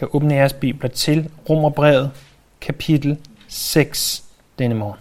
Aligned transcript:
kan 0.00 0.08
åbne 0.12 0.34
jeres 0.34 0.52
bibler 0.52 0.88
til 0.88 1.30
Romerbrevet 1.50 2.10
kapitel 2.60 3.18
6 3.48 4.24
denne 4.58 4.74
morgen. 4.74 4.98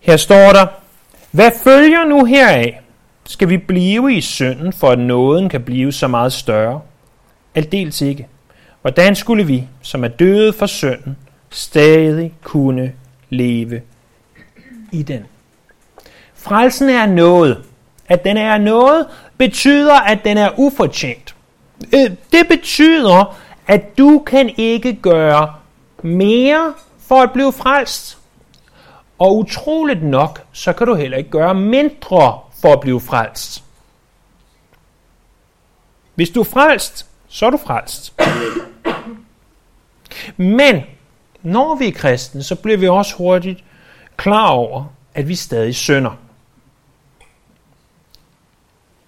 Her 0.00 0.16
står 0.16 0.52
der, 0.52 0.66
hvad 1.30 1.50
følger 1.64 2.04
nu 2.04 2.24
heraf? 2.24 2.80
Skal 3.24 3.48
vi 3.48 3.56
blive 3.56 4.14
i 4.14 4.20
synden, 4.20 4.72
for 4.72 4.90
at 4.90 4.98
nåden 4.98 5.48
kan 5.48 5.62
blive 5.62 5.92
så 5.92 6.08
meget 6.08 6.32
større? 6.32 6.80
Aldeles 7.54 8.00
ikke. 8.00 8.26
Hvordan 8.82 9.14
skulle 9.14 9.44
vi, 9.44 9.68
som 9.82 10.04
er 10.04 10.08
døde 10.08 10.52
for 10.52 10.66
synden, 10.66 11.16
stadig 11.50 12.32
kunne 12.42 12.92
leve 13.30 13.82
i 14.92 15.02
den? 15.02 15.24
Frelsen 16.34 16.88
er 16.88 17.06
noget. 17.06 17.62
At 18.08 18.24
den 18.24 18.36
er 18.36 18.58
noget, 18.58 19.06
betyder, 19.38 20.00
at 20.00 20.18
den 20.24 20.38
er 20.38 20.50
ufortjent. 20.56 21.35
Øh, 21.84 22.10
det 22.32 22.48
betyder, 22.48 23.36
at 23.66 23.98
du 23.98 24.22
kan 24.26 24.54
ikke 24.56 24.94
gøre 25.02 25.54
mere 26.02 26.74
for 26.98 27.22
at 27.22 27.32
blive 27.32 27.52
frelst. 27.52 28.18
Og 29.18 29.36
utroligt 29.36 30.02
nok, 30.02 30.42
så 30.52 30.72
kan 30.72 30.86
du 30.86 30.94
heller 30.94 31.18
ikke 31.18 31.30
gøre 31.30 31.54
mindre 31.54 32.40
for 32.60 32.72
at 32.72 32.80
blive 32.80 33.00
frelst. 33.00 33.64
Hvis 36.14 36.30
du 36.30 36.40
er 36.40 36.44
frelst, 36.44 37.06
så 37.28 37.46
er 37.46 37.50
du 37.50 37.56
frelst. 37.56 38.14
Men 40.36 40.82
når 41.42 41.74
vi 41.74 41.88
er 41.88 41.92
kristne, 41.92 42.42
så 42.42 42.54
bliver 42.54 42.78
vi 42.78 42.88
også 42.88 43.16
hurtigt 43.16 43.64
klar 44.16 44.48
over, 44.48 44.84
at 45.14 45.28
vi 45.28 45.34
stadig 45.34 45.74
synder. 45.74 46.16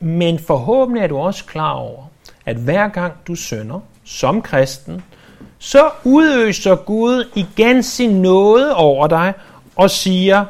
Men 0.01 0.39
forhåbentlig 0.39 1.03
er 1.03 1.07
du 1.07 1.19
også 1.19 1.45
klar 1.45 1.73
over, 1.73 2.05
at 2.49 2.57
hver 2.57 2.89
gang 2.89 3.13
du 3.27 3.35
synder 3.35 3.81
som 4.05 4.43
kristen, 4.43 5.03
så 5.59 5.91
udøser 6.05 6.77
Gud 6.77 7.31
igen 7.35 7.83
sin 7.83 8.23
nåde 8.23 8.75
over 8.75 9.07
dig 9.07 9.33
og 9.77 9.91
siger, 9.91 10.45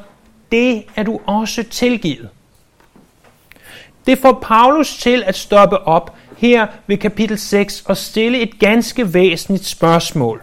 det 0.52 0.84
er 0.96 1.02
du 1.02 1.20
også 1.26 1.62
tilgivet. 1.62 2.28
Det 4.06 4.18
får 4.18 4.38
Paulus 4.42 4.96
til 4.98 5.22
at 5.26 5.36
stoppe 5.36 5.78
op 5.78 6.14
her 6.36 6.66
ved 6.86 6.96
kapitel 6.96 7.38
6 7.38 7.82
og 7.86 7.96
stille 7.96 8.40
et 8.40 8.58
ganske 8.58 9.14
væsentligt 9.14 9.66
spørgsmål. 9.66 10.42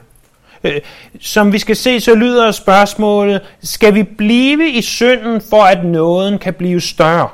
Øh, 0.64 0.82
som 1.20 1.54
vi 1.54 1.60
skal 1.60 1.76
se, 1.76 2.00
så 2.00 2.16
lyder 2.16 2.52
spørgsmålet, 2.52 3.42
skal 3.64 3.96
vi 3.96 4.04
blive 4.04 4.72
i 4.72 4.82
synden 4.82 5.42
for 5.50 5.64
at 5.64 5.86
nåden 5.86 6.40
kan 6.40 6.54
blive 6.54 6.82
større? 6.82 7.30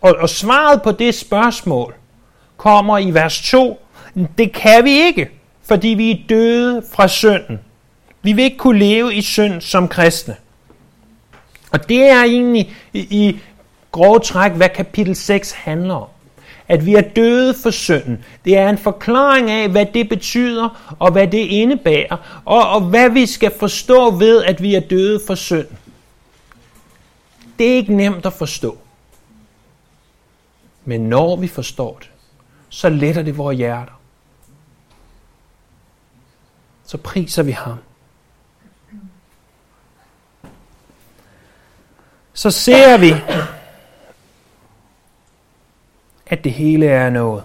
Og, 0.00 0.16
og 0.18 0.28
svaret 0.28 0.82
på 0.82 0.92
det 0.92 1.14
spørgsmål 1.14 1.94
kommer 2.58 2.98
i 2.98 3.10
vers 3.10 3.42
2. 3.42 3.80
Det 4.38 4.52
kan 4.52 4.84
vi 4.84 4.90
ikke, 4.90 5.30
fordi 5.62 5.88
vi 5.88 6.10
er 6.10 6.16
døde 6.28 6.82
fra 6.92 7.08
synden. 7.08 7.60
Vi 8.22 8.32
vil 8.32 8.44
ikke 8.44 8.56
kunne 8.56 8.78
leve 8.78 9.14
i 9.14 9.22
synd 9.22 9.60
som 9.60 9.88
kristne. 9.88 10.36
Og 11.72 11.88
det 11.88 12.02
er 12.02 12.22
egentlig 12.22 12.76
i, 12.92 13.00
i 13.00 13.40
grove 13.92 14.18
træk, 14.18 14.52
hvad 14.52 14.68
kapitel 14.68 15.16
6 15.16 15.52
handler 15.52 15.94
om. 15.94 16.08
At 16.68 16.86
vi 16.86 16.94
er 16.94 17.00
døde 17.00 17.54
for 17.62 17.70
synden. 17.70 18.24
Det 18.44 18.56
er 18.56 18.68
en 18.68 18.78
forklaring 18.78 19.50
af, 19.50 19.68
hvad 19.68 19.86
det 19.94 20.08
betyder, 20.08 20.94
og 20.98 21.12
hvad 21.12 21.26
det 21.26 21.38
indebærer, 21.38 22.42
og, 22.44 22.70
og 22.70 22.80
hvad 22.80 23.10
vi 23.10 23.26
skal 23.26 23.52
forstå 23.58 24.10
ved, 24.10 24.44
at 24.44 24.62
vi 24.62 24.74
er 24.74 24.80
døde 24.80 25.20
for 25.26 25.34
synden. 25.34 25.78
Det 27.58 27.70
er 27.70 27.74
ikke 27.74 27.94
nemt 27.94 28.26
at 28.26 28.32
forstå. 28.32 28.78
Men 30.84 31.00
når 31.00 31.36
vi 31.36 31.48
forstår 31.48 31.98
det, 32.00 32.10
så 32.68 32.88
letter 32.88 33.22
det 33.22 33.36
vores 33.36 33.56
hjerter. 33.56 33.92
Så 36.84 36.98
priser 36.98 37.42
vi 37.42 37.52
ham. 37.52 37.78
Så 42.32 42.50
ser 42.50 42.98
vi, 42.98 43.14
at 46.26 46.44
det 46.44 46.52
hele 46.52 46.86
er 46.86 47.10
noget. 47.10 47.44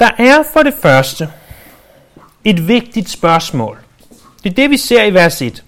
Der 0.00 0.10
er 0.18 0.42
for 0.52 0.62
det 0.62 0.74
første 0.74 1.32
et 2.44 2.68
vigtigt 2.68 3.08
spørgsmål. 3.08 3.78
Det 4.42 4.50
er 4.50 4.54
det, 4.54 4.70
vi 4.70 4.76
ser 4.76 5.04
i 5.04 5.14
vers 5.14 5.42
1. 5.42 5.64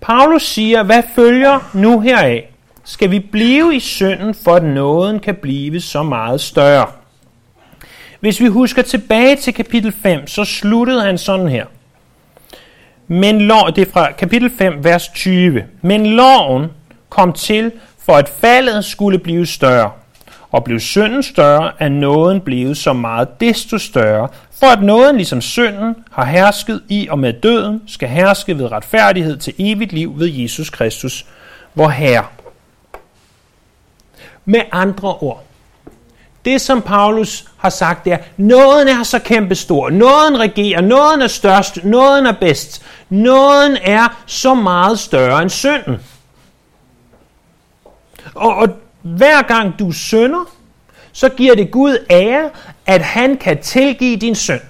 Paulus 0.00 0.42
siger, 0.42 0.82
hvad 0.82 1.02
følger 1.14 1.70
nu 1.74 2.00
heraf? 2.00 2.50
Skal 2.84 3.10
vi 3.10 3.18
blive 3.18 3.76
i 3.76 3.80
synden, 3.80 4.34
for 4.34 4.54
at 4.54 4.64
nåden 4.64 5.20
kan 5.20 5.34
blive 5.34 5.80
så 5.80 6.02
meget 6.02 6.40
større? 6.40 6.86
Hvis 8.20 8.40
vi 8.40 8.46
husker 8.46 8.82
tilbage 8.82 9.36
til 9.36 9.54
kapitel 9.54 9.92
5, 10.02 10.26
så 10.26 10.44
sluttede 10.44 11.02
han 11.02 11.18
sådan 11.18 11.48
her. 11.48 11.66
Men 13.08 13.40
lov, 13.40 13.72
det 13.76 13.88
er 13.88 13.92
fra 13.92 14.12
kapitel 14.12 14.50
5, 14.58 14.84
vers 14.84 15.08
20. 15.08 15.64
Men 15.82 16.06
loven 16.06 16.66
kom 17.08 17.32
til, 17.32 17.72
for 17.98 18.12
at 18.12 18.28
faldet 18.28 18.84
skulle 18.84 19.18
blive 19.18 19.46
større. 19.46 19.90
Og 20.50 20.64
blev 20.64 20.80
synden 20.80 21.22
større, 21.22 21.72
er 21.78 21.88
nåden 21.88 22.40
blevet 22.40 22.76
så 22.76 22.92
meget 22.92 23.40
desto 23.40 23.78
større, 23.78 24.28
for 24.60 24.66
at 24.66 24.82
nåden 24.82 25.16
ligesom 25.16 25.40
synden 25.40 25.94
har 26.10 26.24
hersket 26.24 26.82
i 26.88 27.08
og 27.10 27.18
med 27.18 27.32
døden, 27.32 27.82
skal 27.86 28.08
herske 28.08 28.58
ved 28.58 28.72
retfærdighed 28.72 29.36
til 29.36 29.54
evigt 29.58 29.92
liv 29.92 30.18
ved 30.18 30.28
Jesus 30.28 30.70
Kristus, 30.70 31.26
vor 31.74 31.88
Herre. 31.88 32.24
Med 34.50 34.60
andre 34.72 35.14
ord, 35.14 35.44
det 36.44 36.60
som 36.60 36.82
Paulus 36.82 37.44
har 37.56 37.70
sagt 37.70 38.06
er, 38.06 38.18
nåden 38.36 38.88
er 38.88 39.02
så 39.02 39.18
kæmpestor, 39.18 39.90
nåden 39.90 40.40
regerer, 40.40 40.80
nåden 40.80 41.22
er 41.22 41.26
størst, 41.26 41.84
nåden 41.84 42.26
er 42.26 42.32
bedst, 42.32 42.82
nåden 43.08 43.76
er 43.82 44.22
så 44.26 44.54
meget 44.54 44.98
større 44.98 45.42
end 45.42 45.50
synden. 45.50 45.96
Og, 48.34 48.54
og 48.56 48.68
hver 49.02 49.42
gang 49.42 49.78
du 49.78 49.92
synder, 49.92 50.44
så 51.12 51.28
giver 51.28 51.54
det 51.54 51.70
Gud 51.70 51.98
ære, 52.10 52.50
at 52.86 53.02
han 53.02 53.36
kan 53.36 53.62
tilgive 53.62 54.16
din 54.16 54.34
synd. 54.34 54.60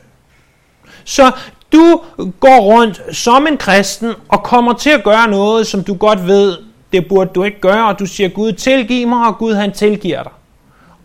Så 1.05 1.33
du 1.73 2.03
går 2.41 2.61
rundt 2.61 3.17
som 3.17 3.47
en 3.47 3.57
kristen 3.57 4.15
og 4.29 4.43
kommer 4.43 4.73
til 4.73 4.91
at 4.91 5.05
gøre 5.05 5.29
noget, 5.29 5.67
som 5.67 5.85
du 5.85 5.95
godt 5.95 6.27
ved, 6.27 6.59
det 6.93 7.09
burde 7.09 7.31
du 7.35 7.45
ikke 7.45 7.61
gøre, 7.61 7.89
og 7.89 7.99
du 7.99 8.07
siger, 8.07 8.29
Gud 8.29 8.53
tilgiv 8.53 9.09
mig, 9.09 9.27
og 9.27 9.39
Gud 9.39 9.55
han 9.55 9.73
tilgiver 9.73 10.23
dig. 10.23 10.33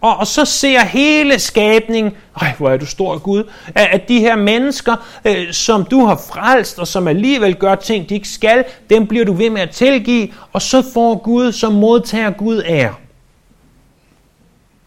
Og, 0.01 0.17
og 0.17 0.27
så 0.27 0.45
ser 0.45 0.79
hele 0.79 1.39
skabningen, 1.39 2.13
ej 2.41 2.53
hvor 2.57 2.69
er 2.69 2.77
du 2.77 2.85
stor 2.85 3.17
Gud, 3.17 3.43
at, 3.75 3.87
at 3.91 4.07
de 4.07 4.19
her 4.19 4.35
mennesker, 4.35 4.95
øh, 5.25 5.53
som 5.53 5.85
du 5.85 6.05
har 6.05 6.21
frelst, 6.33 6.79
og 6.79 6.87
som 6.87 7.07
alligevel 7.07 7.55
gør 7.55 7.75
ting, 7.75 8.09
de 8.09 8.13
ikke 8.13 8.29
skal, 8.29 8.65
dem 8.89 9.07
bliver 9.07 9.25
du 9.25 9.33
ved 9.33 9.49
med 9.49 9.61
at 9.61 9.69
tilgive, 9.69 10.33
og 10.53 10.61
så 10.61 10.83
får 10.93 11.15
Gud, 11.17 11.51
som 11.51 11.73
modtager 11.73 12.31
Gud 12.31 12.61
ære. 12.65 12.93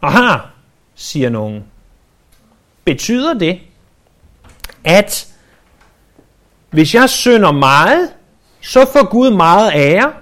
Aha, 0.01 0.37
siger 0.95 1.29
nogen. 1.29 1.63
Betyder 2.85 3.33
det, 3.33 3.59
at 4.83 5.27
hvis 6.69 6.95
jeg 6.95 7.09
synder 7.09 7.51
meget, 7.51 8.09
så 8.61 8.85
får 8.93 9.09
Gud 9.09 9.31
meget 9.31 9.71
ære? 9.75 10.13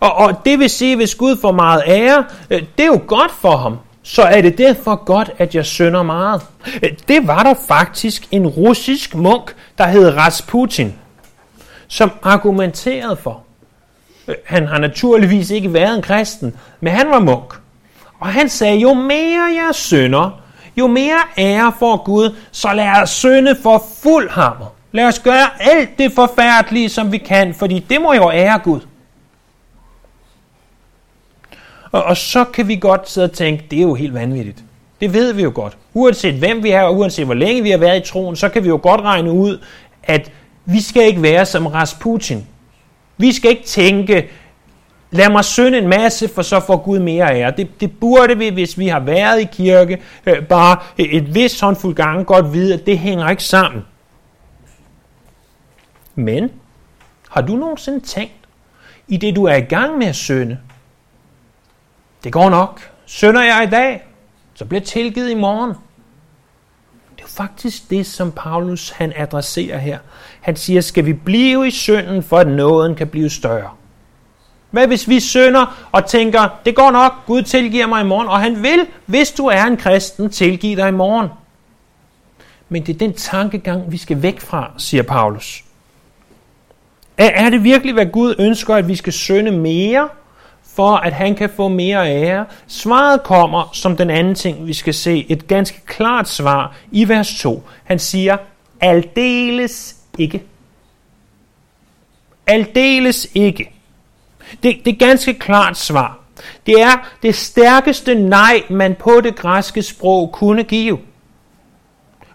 Og, 0.00 0.14
og 0.14 0.40
det 0.44 0.58
vil 0.58 0.70
sige, 0.70 0.96
hvis 0.96 1.14
Gud 1.14 1.36
får 1.40 1.52
meget 1.52 1.82
ære, 1.86 2.24
øh, 2.50 2.62
det 2.78 2.82
er 2.82 2.86
jo 2.86 3.00
godt 3.06 3.30
for 3.40 3.56
ham 3.56 3.78
så 4.08 4.22
er 4.22 4.40
det 4.40 4.58
derfor 4.58 5.04
godt, 5.04 5.30
at 5.38 5.54
jeg 5.54 5.66
synder 5.66 6.02
meget. 6.02 6.42
Øh, 6.82 6.90
det 7.08 7.26
var 7.26 7.42
der 7.42 7.54
faktisk 7.68 8.28
en 8.30 8.46
russisk 8.46 9.14
munk, 9.14 9.54
der 9.78 9.86
hed 9.86 10.16
Rasputin, 10.16 10.94
som 11.88 12.10
argumenterede 12.22 13.16
for. 13.16 13.42
Øh, 14.28 14.34
han 14.44 14.66
har 14.66 14.78
naturligvis 14.78 15.50
ikke 15.50 15.72
været 15.72 15.96
en 15.96 16.02
kristen, 16.02 16.56
men 16.80 16.92
han 16.92 17.10
var 17.10 17.18
munk. 17.18 17.54
Og 18.20 18.26
han 18.26 18.48
sagde, 18.48 18.78
jo 18.78 18.94
mere 18.94 19.42
jeg 19.42 19.70
synder, 19.72 20.40
jo 20.76 20.86
mere 20.86 21.18
ære 21.38 21.72
får 21.78 22.04
Gud, 22.04 22.36
så 22.52 22.72
lad 22.72 23.02
os 23.02 23.10
synde 23.10 23.56
for 23.62 23.84
fuld 24.02 24.30
hammer. 24.30 24.66
Lad 24.92 25.04
os 25.04 25.18
gøre 25.18 25.46
alt 25.60 25.98
det 25.98 26.12
forfærdelige, 26.12 26.88
som 26.88 27.12
vi 27.12 27.18
kan, 27.18 27.54
fordi 27.54 27.78
det 27.78 28.00
må 28.00 28.12
jo 28.12 28.30
ære 28.30 28.58
Gud. 28.58 28.80
Og, 31.96 32.04
og 32.04 32.16
så 32.16 32.44
kan 32.44 32.68
vi 32.68 32.76
godt 32.76 33.10
sidde 33.10 33.24
og 33.24 33.32
tænke, 33.32 33.64
det 33.70 33.78
er 33.78 33.82
jo 33.82 33.94
helt 33.94 34.14
vanvittigt. 34.14 34.64
Det 35.00 35.12
ved 35.12 35.32
vi 35.32 35.42
jo 35.42 35.52
godt. 35.54 35.76
Uanset 35.94 36.34
hvem 36.34 36.62
vi 36.62 36.70
er, 36.70 36.82
og 36.82 36.96
uanset 36.96 37.24
hvor 37.24 37.34
længe 37.34 37.62
vi 37.62 37.70
har 37.70 37.78
været 37.78 38.08
i 38.08 38.10
troen, 38.10 38.36
så 38.36 38.48
kan 38.48 38.64
vi 38.64 38.68
jo 38.68 38.80
godt 38.82 39.00
regne 39.00 39.32
ud, 39.32 39.64
at 40.02 40.32
vi 40.64 40.80
skal 40.80 41.02
ikke 41.02 41.22
være 41.22 41.46
som 41.46 41.66
Rasputin. 41.66 42.46
Vi 43.16 43.32
skal 43.32 43.50
ikke 43.50 43.64
tænke, 43.64 44.28
lad 45.10 45.30
mig 45.30 45.44
synde 45.44 45.78
en 45.78 45.88
masse, 45.88 46.28
for 46.28 46.42
så 46.42 46.60
får 46.60 46.76
Gud 46.76 46.98
mere 46.98 47.34
ære. 47.34 47.52
Det, 47.56 47.80
det 47.80 47.98
burde 48.00 48.38
vi, 48.38 48.48
hvis 48.48 48.78
vi 48.78 48.88
har 48.88 49.00
været 49.00 49.40
i 49.40 49.48
kirke, 49.52 50.02
øh, 50.26 50.46
bare 50.46 50.78
et 50.98 51.34
vist 51.34 51.60
håndfuld 51.60 51.94
gange 51.94 52.24
godt 52.24 52.52
vide, 52.52 52.74
at 52.74 52.86
det 52.86 52.98
hænger 52.98 53.30
ikke 53.30 53.44
sammen. 53.44 53.84
Men 56.14 56.50
har 57.30 57.40
du 57.40 57.56
nogensinde 57.56 58.00
tænkt, 58.00 58.32
i 59.08 59.16
det 59.16 59.36
du 59.36 59.44
er 59.44 59.54
i 59.54 59.60
gang 59.60 59.98
med 59.98 60.06
at 60.06 60.16
synde, 60.16 60.58
det 62.26 62.32
går 62.32 62.50
nok. 62.50 62.90
Sønder 63.06 63.42
jeg 63.42 63.64
i 63.66 63.70
dag? 63.70 64.02
så 64.54 64.64
bliver 64.64 64.80
tilgivet 64.80 65.30
i 65.30 65.34
morgen. 65.34 65.70
Det 67.16 67.24
er 67.24 67.28
faktisk 67.28 67.90
det, 67.90 68.06
som 68.06 68.32
Paulus 68.32 68.90
han 68.90 69.12
adresserer 69.16 69.78
her. 69.78 69.98
Han 70.40 70.56
siger, 70.56 70.80
skal 70.80 71.04
vi 71.04 71.12
blive 71.12 71.68
i 71.68 71.70
synden, 71.70 72.22
for 72.22 72.38
at 72.38 72.48
nåden 72.48 72.94
kan 72.94 73.08
blive 73.08 73.30
større? 73.30 73.70
Hvad 74.70 74.86
hvis 74.86 75.08
vi 75.08 75.20
synder 75.20 75.88
og 75.92 76.06
tænker, 76.06 76.48
det 76.64 76.76
går 76.76 76.90
nok, 76.90 77.12
Gud 77.26 77.42
tilgiver 77.42 77.86
mig 77.86 78.00
i 78.00 78.06
morgen, 78.06 78.28
og 78.28 78.40
han 78.40 78.62
vil, 78.62 78.86
hvis 79.06 79.30
du 79.30 79.46
er 79.46 79.64
en 79.64 79.76
kristen, 79.76 80.30
tilgive 80.30 80.76
dig 80.76 80.88
i 80.88 80.92
morgen. 80.92 81.28
Men 82.68 82.86
det 82.86 82.94
er 82.94 82.98
den 82.98 83.12
tankegang, 83.12 83.92
vi 83.92 83.96
skal 83.96 84.22
væk 84.22 84.40
fra, 84.40 84.70
siger 84.78 85.02
Paulus. 85.02 85.64
Er 87.18 87.50
det 87.50 87.64
virkelig, 87.64 87.94
hvad 87.94 88.06
Gud 88.06 88.34
ønsker, 88.38 88.74
at 88.74 88.88
vi 88.88 88.96
skal 88.96 89.12
synde 89.12 89.50
mere, 89.50 90.08
for 90.76 90.96
at 90.96 91.12
han 91.12 91.34
kan 91.34 91.50
få 91.56 91.68
mere 91.68 92.10
ære? 92.10 92.46
Svaret 92.66 93.22
kommer 93.22 93.70
som 93.72 93.96
den 93.96 94.10
anden 94.10 94.34
ting, 94.34 94.66
vi 94.66 94.72
skal 94.72 94.94
se. 94.94 95.26
Et 95.28 95.48
ganske 95.48 95.80
klart 95.86 96.28
svar 96.28 96.76
i 96.90 97.08
vers 97.08 97.38
2. 97.40 97.62
Han 97.84 97.98
siger, 97.98 98.36
aldeles 98.80 99.96
ikke. 100.18 100.42
Aldeles 102.46 103.28
ikke. 103.34 103.70
Det, 104.62 104.76
det 104.84 104.92
er 104.92 104.98
ganske 105.06 105.34
klart 105.34 105.78
svar. 105.78 106.18
Det 106.66 106.82
er 106.82 107.08
det 107.22 107.34
stærkeste 107.34 108.14
nej, 108.14 108.62
man 108.70 108.94
på 108.94 109.20
det 109.24 109.36
græske 109.36 109.82
sprog 109.82 110.32
kunne 110.32 110.62
give. 110.62 110.98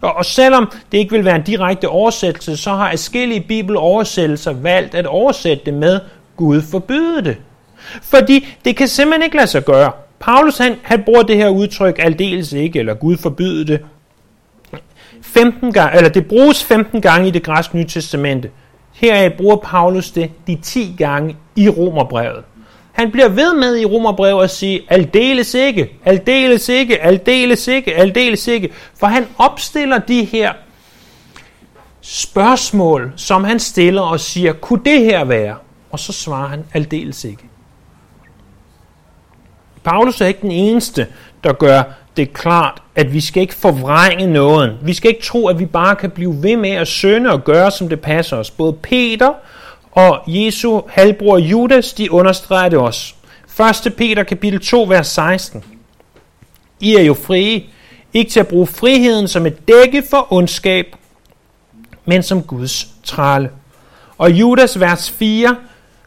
Og, 0.01 0.13
og 0.13 0.25
selvom 0.25 0.71
det 0.91 0.97
ikke 0.97 1.11
vil 1.11 1.25
være 1.25 1.35
en 1.35 1.43
direkte 1.43 1.89
oversættelse, 1.89 2.57
så 2.57 2.73
har 2.73 2.89
forskellige 2.89 3.41
bibeloversættelser 3.41 4.53
valgt 4.53 4.95
at 4.95 5.05
oversætte 5.05 5.65
det 5.65 5.73
med 5.73 5.99
Gud 6.35 6.61
forbyde 6.61 7.23
det. 7.23 7.37
Fordi 8.01 8.47
det 8.65 8.75
kan 8.75 8.87
simpelthen 8.87 9.23
ikke 9.23 9.35
lade 9.35 9.47
sig 9.47 9.65
gøre. 9.65 9.91
Paulus 10.19 10.57
han, 10.57 10.75
han 10.83 11.03
bruger 11.03 11.21
det 11.21 11.37
her 11.37 11.49
udtryk 11.49 11.99
aldeles 11.99 12.53
ikke, 12.53 12.79
eller 12.79 12.93
Gud 12.93 13.17
forbyde 13.17 13.67
det. 13.67 13.79
15 15.21 15.73
gange, 15.73 15.97
eller 15.97 16.09
det 16.09 16.27
bruges 16.27 16.63
15 16.63 17.01
gange 17.01 17.27
i 17.27 17.31
det 17.31 17.43
græske 17.43 17.77
nye 17.77 17.87
testamente. 17.87 18.49
Heraf 18.93 19.31
bruger 19.31 19.55
Paulus 19.55 20.11
det 20.11 20.31
de 20.47 20.57
10 20.63 20.95
gange 20.97 21.35
i 21.55 21.69
Romerbrevet. 21.69 22.43
Han 22.91 23.11
bliver 23.11 23.29
ved 23.29 23.53
med 23.53 23.77
i 23.77 23.85
Romerbrevet 23.85 24.43
at 24.43 24.49
sige, 24.49 24.81
aldeles 24.89 25.53
ikke, 25.53 25.89
aldeles 26.05 26.69
ikke, 26.69 27.01
aldeles 27.01 27.67
ikke, 27.67 27.95
aldeles 27.95 28.47
ikke. 28.47 28.69
For 28.99 29.07
han 29.07 29.27
opstiller 29.37 29.99
de 29.99 30.23
her 30.23 30.53
spørgsmål, 32.01 33.13
som 33.15 33.43
han 33.43 33.59
stiller 33.59 34.01
og 34.01 34.19
siger, 34.19 34.53
kunne 34.53 34.81
det 34.85 34.99
her 34.99 35.23
være? 35.23 35.55
Og 35.91 35.99
så 35.99 36.13
svarer 36.13 36.47
han, 36.47 36.63
aldeles 36.73 37.23
ikke. 37.23 37.43
Paulus 39.83 40.21
er 40.21 40.25
ikke 40.25 40.41
den 40.41 40.51
eneste, 40.51 41.07
der 41.43 41.53
gør 41.53 41.83
det 42.17 42.33
klart, 42.33 42.81
at 42.95 43.13
vi 43.13 43.21
skal 43.21 43.41
ikke 43.41 43.53
forvrænge 43.53 44.27
noget. 44.27 44.77
Vi 44.81 44.93
skal 44.93 45.09
ikke 45.09 45.23
tro, 45.23 45.47
at 45.47 45.59
vi 45.59 45.65
bare 45.65 45.95
kan 45.95 46.09
blive 46.09 46.43
ved 46.43 46.57
med 46.57 46.69
at 46.69 46.87
sønde 46.87 47.31
og 47.31 47.43
gøre, 47.43 47.71
som 47.71 47.89
det 47.89 48.01
passer 48.01 48.37
os. 48.37 48.51
Både 48.51 48.73
Peter 48.73 49.33
og 49.91 50.21
Jesu 50.27 50.81
halvbror 50.89 51.37
Judas, 51.37 51.93
de 51.93 52.11
understreger 52.11 52.69
det 52.69 52.79
også. 52.79 53.13
1. 53.85 53.93
Peter 53.95 54.23
kapitel 54.23 54.59
2, 54.59 54.83
vers 54.83 55.07
16. 55.07 55.63
I 56.79 56.95
er 56.95 57.01
jo 57.01 57.13
frie, 57.13 57.63
ikke 58.13 58.31
til 58.31 58.39
at 58.39 58.47
bruge 58.47 58.67
friheden 58.67 59.27
som 59.27 59.45
et 59.45 59.67
dække 59.67 60.03
for 60.09 60.33
ondskab, 60.33 60.95
men 62.05 62.23
som 62.23 62.43
Guds 62.43 62.87
trælle. 63.03 63.49
Og 64.17 64.31
Judas 64.31 64.79
vers 64.79 65.11
4, 65.11 65.55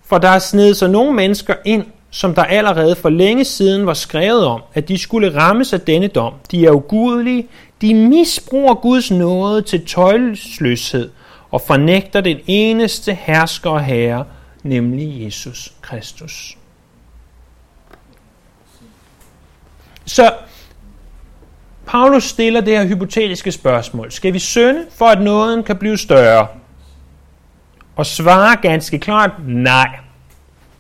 for 0.06 0.18
der 0.18 0.28
er 0.28 0.38
snedet 0.38 0.76
så 0.76 0.86
nogle 0.86 1.12
mennesker 1.12 1.54
ind, 1.64 1.84
som 2.14 2.34
der 2.34 2.44
allerede 2.44 2.96
for 2.96 3.08
længe 3.10 3.44
siden 3.44 3.86
var 3.86 3.94
skrevet 3.94 4.44
om, 4.46 4.62
at 4.74 4.88
de 4.88 4.98
skulle 4.98 5.38
rammes 5.38 5.72
af 5.72 5.80
denne 5.80 6.08
dom. 6.08 6.34
De 6.50 6.66
er 6.66 6.70
ugudelige, 6.70 7.48
de 7.80 7.94
misbruger 7.94 8.74
Guds 8.74 9.10
nåde 9.10 9.62
til 9.62 9.86
tøjløshed 9.86 11.10
og 11.50 11.60
fornægter 11.60 12.20
den 12.20 12.38
eneste 12.46 13.14
hersker 13.14 13.70
og 13.70 13.84
herre, 13.84 14.24
nemlig 14.62 15.24
Jesus 15.24 15.72
Kristus. 15.80 16.56
Så 20.06 20.32
Paulus 21.86 22.24
stiller 22.24 22.60
det 22.60 22.78
her 22.78 22.86
hypotetiske 22.86 23.52
spørgsmål. 23.52 24.12
Skal 24.12 24.32
vi 24.32 24.38
synde, 24.38 24.86
for 24.98 25.06
at 25.06 25.22
nåden 25.22 25.62
kan 25.62 25.76
blive 25.76 25.98
større? 25.98 26.46
Og 27.96 28.06
svarer 28.06 28.56
ganske 28.56 28.98
klart, 28.98 29.30
nej. 29.46 30.03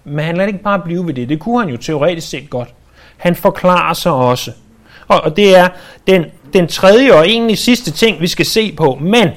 Men 0.04 0.24
han 0.24 0.36
lader 0.36 0.46
ikke 0.46 0.62
bare 0.62 0.78
blive 0.78 1.06
ved 1.06 1.14
det. 1.14 1.28
Det 1.28 1.40
kunne 1.40 1.60
han 1.60 1.68
jo 1.68 1.76
teoretisk 1.76 2.28
set 2.28 2.50
godt. 2.50 2.74
Han 3.16 3.36
forklarer 3.36 3.94
sig 3.94 4.12
også. 4.12 4.52
Og, 5.08 5.20
og 5.20 5.36
det 5.36 5.56
er 5.56 5.68
den, 6.06 6.24
den 6.52 6.68
tredje 6.68 7.14
og 7.14 7.28
egentlig 7.28 7.58
sidste 7.58 7.90
ting, 7.90 8.20
vi 8.20 8.26
skal 8.26 8.46
se 8.46 8.72
på. 8.72 8.98
Men 9.00 9.28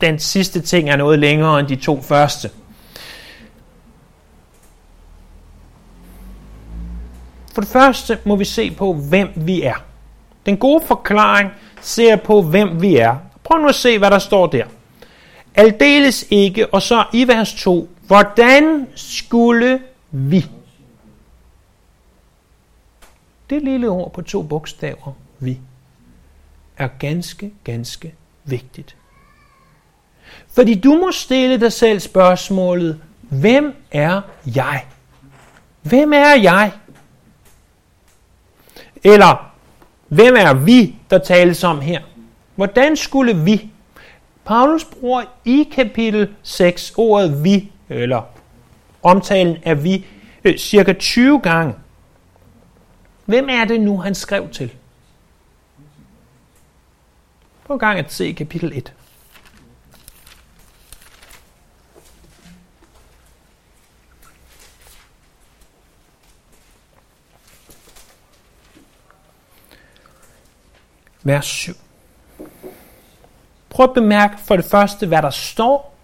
den 0.00 0.18
sidste 0.18 0.60
ting 0.60 0.90
er 0.90 0.96
noget 0.96 1.18
længere 1.18 1.60
end 1.60 1.68
de 1.68 1.76
to 1.76 2.02
første. 2.02 2.50
For 7.54 7.60
det 7.60 7.70
første 7.70 8.18
må 8.24 8.36
vi 8.36 8.44
se 8.44 8.70
på, 8.70 8.94
hvem 8.94 9.28
vi 9.36 9.62
er. 9.62 9.84
Den 10.46 10.56
gode 10.56 10.84
forklaring 10.86 11.50
ser 11.80 12.16
på, 12.16 12.42
hvem 12.42 12.82
vi 12.82 12.96
er. 12.96 13.16
Prøv 13.44 13.60
nu 13.60 13.68
at 13.68 13.74
se, 13.74 13.98
hvad 13.98 14.10
der 14.10 14.18
står 14.18 14.46
der. 14.46 14.64
Aldeles 15.54 16.24
ikke, 16.30 16.74
og 16.74 16.82
så 16.82 17.04
i 17.12 17.28
vers 17.28 17.54
2, 17.54 17.90
hvordan 18.12 18.88
skulle 18.94 19.82
vi? 20.10 20.46
Det 23.50 23.62
lille 23.62 23.88
ord 23.88 24.12
på 24.12 24.22
to 24.22 24.42
bogstaver, 24.42 25.12
vi, 25.38 25.58
er 26.76 26.88
ganske, 26.98 27.52
ganske 27.64 28.14
vigtigt. 28.44 28.96
Fordi 30.48 30.74
du 30.74 30.94
må 30.94 31.12
stille 31.12 31.60
dig 31.60 31.72
selv 31.72 32.00
spørgsmålet, 32.00 33.00
hvem 33.20 33.74
er 33.90 34.20
jeg? 34.46 34.86
Hvem 35.82 36.12
er 36.12 36.34
jeg? 36.34 36.72
Eller, 39.04 39.52
hvem 40.08 40.34
er 40.38 40.54
vi, 40.54 40.96
der 41.10 41.18
tales 41.18 41.64
om 41.64 41.80
her? 41.80 42.00
Hvordan 42.54 42.96
skulle 42.96 43.44
vi? 43.44 43.70
Paulus 44.44 44.84
bruger 44.84 45.24
i 45.44 45.68
kapitel 45.74 46.34
6 46.42 46.92
ordet 46.96 47.44
vi, 47.44 47.72
eller 47.92 48.22
omtalen 49.02 49.56
af 49.64 49.84
vi, 49.84 50.06
øh, 50.44 50.58
cirka 50.58 50.92
20 50.92 51.40
gange. 51.40 51.74
Hvem 53.24 53.48
er 53.48 53.64
det 53.64 53.80
nu, 53.80 53.98
han 53.98 54.14
skrev 54.14 54.48
til? 54.48 54.72
Prøv 57.64 57.78
gang 57.78 57.98
at 57.98 58.12
se 58.12 58.32
kapitel 58.32 58.72
1. 58.74 58.92
vers 71.22 71.46
7. 71.46 71.72
Prøv 73.70 73.84
at 73.84 73.94
bemærke 73.94 74.38
for 74.38 74.56
det 74.56 74.64
første, 74.64 75.06
hvad 75.06 75.22
der 75.22 75.30
står, 75.30 75.94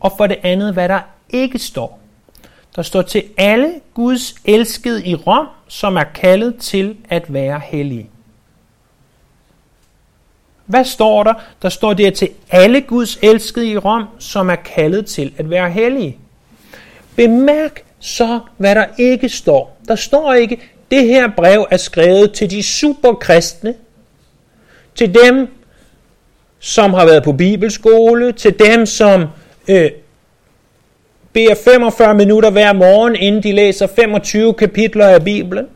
og 0.00 0.12
for 0.16 0.26
det 0.26 0.38
andet, 0.42 0.72
hvad 0.72 0.88
der 0.88 1.00
ikke 1.30 1.58
står. 1.58 2.00
Der 2.76 2.82
står 2.82 3.02
til 3.02 3.24
alle 3.36 3.72
Guds 3.94 4.34
elskede 4.44 5.06
i 5.06 5.14
Rom, 5.14 5.46
som 5.68 5.96
er 5.96 6.04
kaldet 6.04 6.56
til 6.56 6.96
at 7.08 7.32
være 7.32 7.60
hellige. 7.64 8.10
Hvad 10.66 10.84
står 10.84 11.24
der? 11.24 11.34
Der 11.62 11.68
står 11.68 11.94
der 11.94 12.10
til 12.10 12.28
alle 12.50 12.80
Guds 12.80 13.18
elskede 13.22 13.68
i 13.68 13.76
Rom, 13.76 14.04
som 14.18 14.50
er 14.50 14.56
kaldet 14.56 15.06
til 15.06 15.32
at 15.38 15.50
være 15.50 15.70
hellige. 15.70 16.18
Bemærk 17.16 17.82
så, 18.00 18.40
hvad 18.56 18.74
der 18.74 18.86
ikke 18.98 19.28
står. 19.28 19.78
Der 19.88 19.96
står 19.96 20.34
ikke, 20.34 20.60
det 20.90 21.04
her 21.04 21.30
brev 21.36 21.66
er 21.70 21.76
skrevet 21.76 22.32
til 22.32 22.50
de 22.50 22.62
superkristne, 22.62 23.74
til 24.94 25.14
dem, 25.14 25.48
som 26.58 26.94
har 26.94 27.04
været 27.04 27.24
på 27.24 27.32
bibelskole, 27.32 28.32
til 28.32 28.58
dem, 28.58 28.86
som 28.86 29.26
øh, 29.68 29.90
beder 31.38 31.54
45 31.54 32.14
minutter 32.14 32.50
hver 32.50 32.72
morgen, 32.72 33.16
inden 33.16 33.42
de 33.42 33.52
læser 33.52 33.86
25 33.86 34.54
kapitler 34.54 35.06
af 35.06 35.24
Bibelen. 35.24 35.66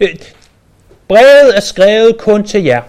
Øh, 0.00 0.08
brevet 1.08 1.56
er 1.56 1.60
skrevet 1.60 2.18
kun 2.18 2.44
til 2.44 2.64
jer. 2.64 2.82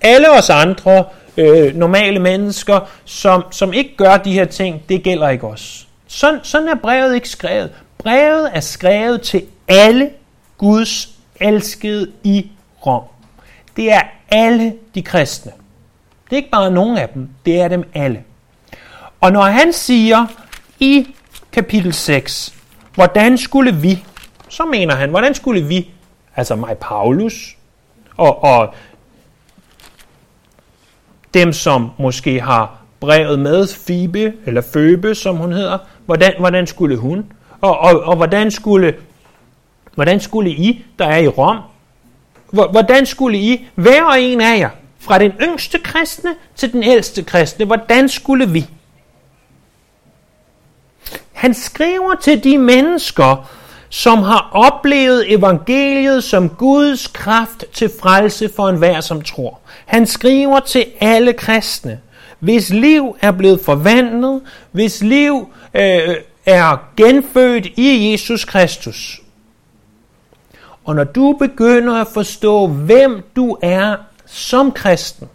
Alle 0.00 0.30
os 0.30 0.50
andre 0.50 1.04
øh, 1.36 1.76
normale 1.76 2.18
mennesker, 2.18 2.90
som, 3.04 3.44
som 3.50 3.72
ikke 3.72 3.96
gør 3.96 4.16
de 4.16 4.32
her 4.32 4.44
ting, 4.44 4.82
det 4.88 5.02
gælder 5.02 5.28
ikke 5.28 5.46
os. 5.46 5.86
Sådan, 6.06 6.40
sådan 6.42 6.68
er 6.68 6.74
brevet 6.82 7.14
ikke 7.14 7.28
skrevet. 7.28 7.70
Brevet 7.98 8.50
er 8.54 8.60
skrevet 8.60 9.22
til 9.22 9.42
alle 9.68 10.10
Guds 10.58 11.08
elskede 11.40 12.12
i 12.24 12.50
Rom. 12.86 13.02
Det 13.76 13.92
er 13.92 14.02
alle 14.28 14.74
de 14.94 15.02
kristne. 15.02 15.52
Det 16.24 16.32
er 16.32 16.36
ikke 16.36 16.50
bare 16.50 16.70
nogen 16.70 16.98
af 16.98 17.08
dem, 17.08 17.28
det 17.46 17.60
er 17.60 17.68
dem 17.68 17.84
alle. 17.94 18.24
Og 19.24 19.32
når 19.32 19.42
han 19.42 19.72
siger 19.72 20.26
i 20.80 21.06
kapitel 21.52 21.92
6, 21.92 22.54
hvordan 22.94 23.38
skulle 23.38 23.74
vi, 23.74 24.04
så 24.48 24.64
mener 24.64 24.94
han, 24.94 25.10
hvordan 25.10 25.34
skulle 25.34 25.62
vi, 25.62 25.90
altså 26.36 26.56
mig 26.56 26.78
Paulus, 26.78 27.56
Og, 28.16 28.44
og 28.44 28.74
dem, 31.34 31.52
som 31.52 31.90
måske 31.98 32.40
har 32.40 32.78
brevet 33.00 33.38
med, 33.38 33.68
Fibe, 33.86 34.32
eller 34.46 34.60
Føbe, 34.72 35.14
som 35.14 35.36
hun 35.36 35.52
hedder, 35.52 35.78
hvordan, 36.06 36.32
hvordan 36.38 36.66
skulle 36.66 36.96
hun? 36.96 37.32
Og, 37.60 37.78
og, 37.78 38.00
og 38.00 38.16
hvordan, 38.16 38.50
skulle, 38.50 38.94
hvordan 39.94 40.20
skulle 40.20 40.50
I, 40.50 40.84
der 40.98 41.06
er 41.06 41.18
i 41.18 41.28
Rom, 41.28 41.58
hvordan 42.50 43.06
skulle 43.06 43.38
I, 43.38 43.68
hver 43.74 44.04
og 44.04 44.20
en 44.20 44.40
af 44.40 44.58
jer, 44.58 44.70
fra 44.98 45.18
den 45.18 45.32
yngste 45.42 45.78
kristne 45.78 46.34
til 46.56 46.72
den 46.72 46.82
ældste 46.82 47.22
kristne, 47.22 47.64
hvordan 47.64 48.08
skulle 48.08 48.48
vi? 48.50 48.66
Han 51.34 51.54
skriver 51.54 52.14
til 52.14 52.44
de 52.44 52.58
mennesker, 52.58 53.50
som 53.88 54.18
har 54.22 54.48
oplevet 54.52 55.32
evangeliet 55.32 56.24
som 56.24 56.48
Guds 56.48 57.06
kraft 57.06 57.64
til 57.72 57.90
frelse 58.02 58.50
for 58.56 58.68
enhver, 58.68 59.00
som 59.00 59.22
tror. 59.22 59.60
Han 59.86 60.06
skriver 60.06 60.60
til 60.60 60.86
alle 61.00 61.32
kristne, 61.32 62.00
hvis 62.38 62.70
liv 62.70 63.16
er 63.20 63.30
blevet 63.30 63.60
forvandlet, 63.60 64.42
hvis 64.72 65.02
liv 65.02 65.52
øh, 65.74 66.16
er 66.46 66.88
genfødt 66.96 67.66
i 67.66 68.12
Jesus 68.12 68.44
Kristus. 68.44 69.20
Og 70.84 70.94
når 70.94 71.04
du 71.04 71.36
begynder 71.38 71.94
at 72.00 72.06
forstå, 72.14 72.66
hvem 72.66 73.22
du 73.36 73.56
er 73.62 73.96
som 74.26 74.72
kristen, 74.72 75.28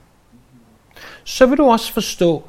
så 1.23 1.45
vil 1.45 1.57
du 1.57 1.63
også 1.63 1.93
forstå, 1.93 2.43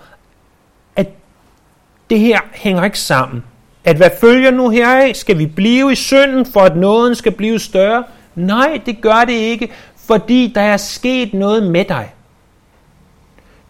det 2.10 2.18
her 2.18 2.40
hænger 2.52 2.84
ikke 2.84 2.98
sammen. 2.98 3.44
At 3.84 3.96
hvad 3.96 4.10
følger 4.20 4.50
nu 4.50 4.70
heraf? 4.70 5.14
Skal 5.14 5.38
vi 5.38 5.46
blive 5.46 5.92
i 5.92 5.94
synden, 5.94 6.46
for 6.46 6.60
at 6.60 6.76
nåden 6.76 7.14
skal 7.14 7.32
blive 7.32 7.58
større? 7.58 8.04
Nej, 8.34 8.80
det 8.86 9.00
gør 9.00 9.24
det 9.26 9.32
ikke, 9.32 9.70
fordi 9.96 10.52
der 10.54 10.60
er 10.60 10.76
sket 10.76 11.34
noget 11.34 11.62
med 11.62 11.84
dig. 11.84 12.14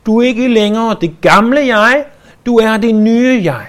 Du 0.06 0.20
er 0.20 0.26
ikke 0.26 0.48
længere 0.48 0.96
det 1.00 1.20
gamle 1.20 1.60
jeg, 1.60 2.04
du 2.46 2.56
er 2.58 2.76
det 2.76 2.94
nye 2.94 3.40
jeg. 3.44 3.66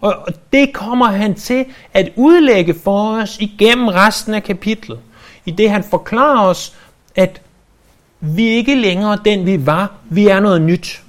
Og 0.00 0.26
det 0.52 0.72
kommer 0.72 1.06
han 1.06 1.34
til 1.34 1.64
at 1.94 2.12
udlægge 2.16 2.74
for 2.84 3.16
os 3.16 3.38
igennem 3.40 3.88
resten 3.88 4.34
af 4.34 4.42
kapitlet. 4.42 4.98
I 5.44 5.50
det 5.50 5.70
han 5.70 5.84
forklarer 5.84 6.46
os, 6.46 6.76
at 7.16 7.40
vi 8.20 8.42
ikke 8.42 8.74
længere 8.74 9.18
den 9.24 9.46
vi 9.46 9.66
var, 9.66 9.92
vi 10.04 10.28
er 10.28 10.40
noget 10.40 10.62
nyt. 10.62 11.02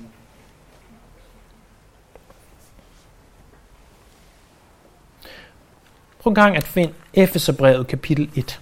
Prøv 6.22 6.32
en 6.32 6.36
gang 6.36 6.58
at 6.58 6.64
finde 6.64 6.94
Efeserbrevet 7.14 7.88
kapitel 7.88 8.30
1. 8.36 8.60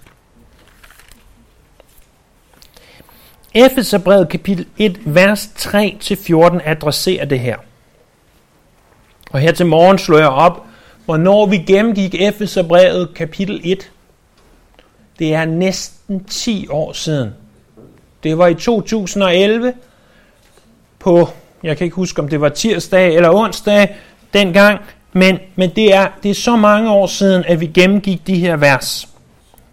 Efeserbrevet 3.54 4.28
kapitel 4.28 4.66
1, 4.78 5.00
vers 5.04 5.46
3-14 5.46 6.68
adresserer 6.68 7.24
det 7.24 7.40
her. 7.40 7.56
Og 9.30 9.40
her 9.40 9.52
til 9.52 9.66
morgen 9.66 9.98
slår 9.98 10.18
jeg 10.18 10.28
op, 10.28 10.64
hvornår 11.04 11.46
vi 11.46 11.56
gennemgik 11.56 12.14
Efeserbrevet 12.14 13.14
kapitel 13.14 13.60
1. 13.64 13.90
Det 15.18 15.34
er 15.34 15.44
næsten 15.44 16.24
10 16.24 16.68
år 16.68 16.92
siden. 16.92 17.30
Det 18.22 18.38
var 18.38 18.46
i 18.46 18.54
2011 18.54 19.74
på, 20.98 21.28
jeg 21.62 21.76
kan 21.76 21.84
ikke 21.84 21.96
huske 21.96 22.22
om 22.22 22.28
det 22.28 22.40
var 22.40 22.48
tirsdag 22.48 23.14
eller 23.14 23.30
onsdag 23.30 23.96
dengang, 24.32 24.80
men, 25.12 25.38
men 25.56 25.70
det, 25.76 25.94
er, 25.94 26.08
det 26.22 26.30
er 26.30 26.34
så 26.34 26.56
mange 26.56 26.90
år 26.90 27.06
siden, 27.06 27.44
at 27.46 27.60
vi 27.60 27.66
gennemgik 27.66 28.26
de 28.26 28.38
her 28.38 28.56
vers. 28.56 29.08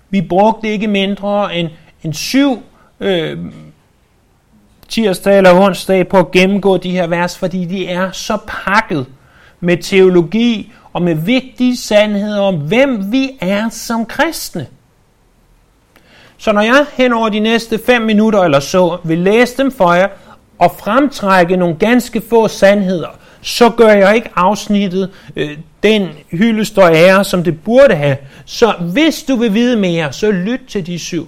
Vi 0.10 0.22
brugte 0.22 0.68
ikke 0.68 0.88
mindre 0.88 1.56
end, 1.56 1.70
end 2.04 2.14
syv 2.14 2.64
øh, 3.00 3.38
tirsdag 4.90 5.38
eller 5.38 5.54
onsdag 5.54 6.08
på 6.08 6.18
at 6.18 6.32
gennemgå 6.32 6.78
de 6.78 6.92
her 6.92 7.08
vers, 7.08 7.38
fordi 7.38 7.66
de 7.66 7.88
er 7.88 8.12
så 8.12 8.38
pakket 8.48 9.06
med 9.60 9.78
teologi 9.78 10.72
og 10.94 11.02
med 11.02 11.16
vigtige 11.16 11.78
sandheder 11.78 12.42
om, 12.42 12.56
hvem 12.56 13.12
vi 13.12 13.30
er 13.42 13.70
som 13.70 14.06
kristne. 14.06 14.68
Så 16.38 16.52
når 16.52 16.62
jeg 16.62 16.86
hen 16.94 17.14
over 17.14 17.30
de 17.30 17.40
næste 17.40 17.80
fem 17.86 18.02
minutter 18.02 18.40
eller 18.40 18.60
så 18.60 18.98
vil 19.04 19.18
læse 19.18 19.58
dem 19.58 19.72
for 19.72 19.94
jer 19.94 20.08
og 20.60 20.72
fremtrække 20.80 21.58
nogle 21.58 21.76
ganske 21.76 22.22
få 22.30 22.48
sandheder, 22.48 23.20
så 23.42 23.70
gør 23.70 23.90
jeg 23.90 24.16
ikke 24.16 24.30
afsnittet 24.36 25.10
øh, 25.36 25.58
den 25.84 26.10
hyldest 26.32 26.78
og 26.78 26.96
ære, 26.96 27.24
som 27.24 27.44
det 27.44 27.64
burde 27.64 27.96
have. 27.96 28.18
Så 28.46 28.74
hvis 28.94 29.24
du 29.24 29.36
vil 29.36 29.54
vide 29.54 29.78
mere, 29.78 30.14
så 30.14 30.32
lyt 30.32 30.62
til 30.68 30.88
de 30.88 31.00
syv 31.00 31.28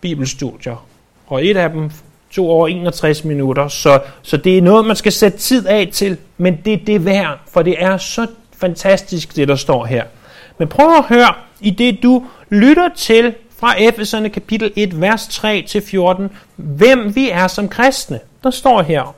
bibelstudier. 0.00 0.86
Og 1.26 1.46
et 1.46 1.56
af 1.56 1.70
dem 1.70 1.90
to 2.30 2.50
over 2.50 2.68
61 2.68 3.24
minutter, 3.24 3.68
så, 3.68 4.00
så 4.22 4.36
det 4.36 4.58
er 4.58 4.62
noget, 4.62 4.86
man 4.86 4.96
skal 4.96 5.12
sætte 5.12 5.38
tid 5.38 5.66
af 5.66 5.88
til, 5.92 6.16
men 6.38 6.58
det 6.64 6.72
er 6.72 6.84
det 6.86 7.04
værd, 7.04 7.38
for 7.52 7.62
det 7.62 7.74
er 7.78 7.96
så 7.96 8.26
fantastisk, 8.56 9.36
det 9.36 9.48
der 9.48 9.56
står 9.56 9.84
her. 9.84 10.04
Men 10.58 10.68
prøv 10.68 10.96
at 10.96 11.04
høre, 11.04 11.34
i 11.60 11.70
det 11.70 11.98
du 12.02 12.24
lytter 12.50 12.88
til 12.96 13.34
fra 13.58 13.82
Efeserne 13.82 14.28
kapitel 14.28 14.72
1, 14.76 15.00
vers 15.00 15.44
3-14, 15.44 16.22
hvem 16.56 17.16
vi 17.16 17.30
er 17.30 17.46
som 17.46 17.68
kristne. 17.68 18.20
Der 18.42 18.50
står 18.50 18.82
her, 18.82 19.14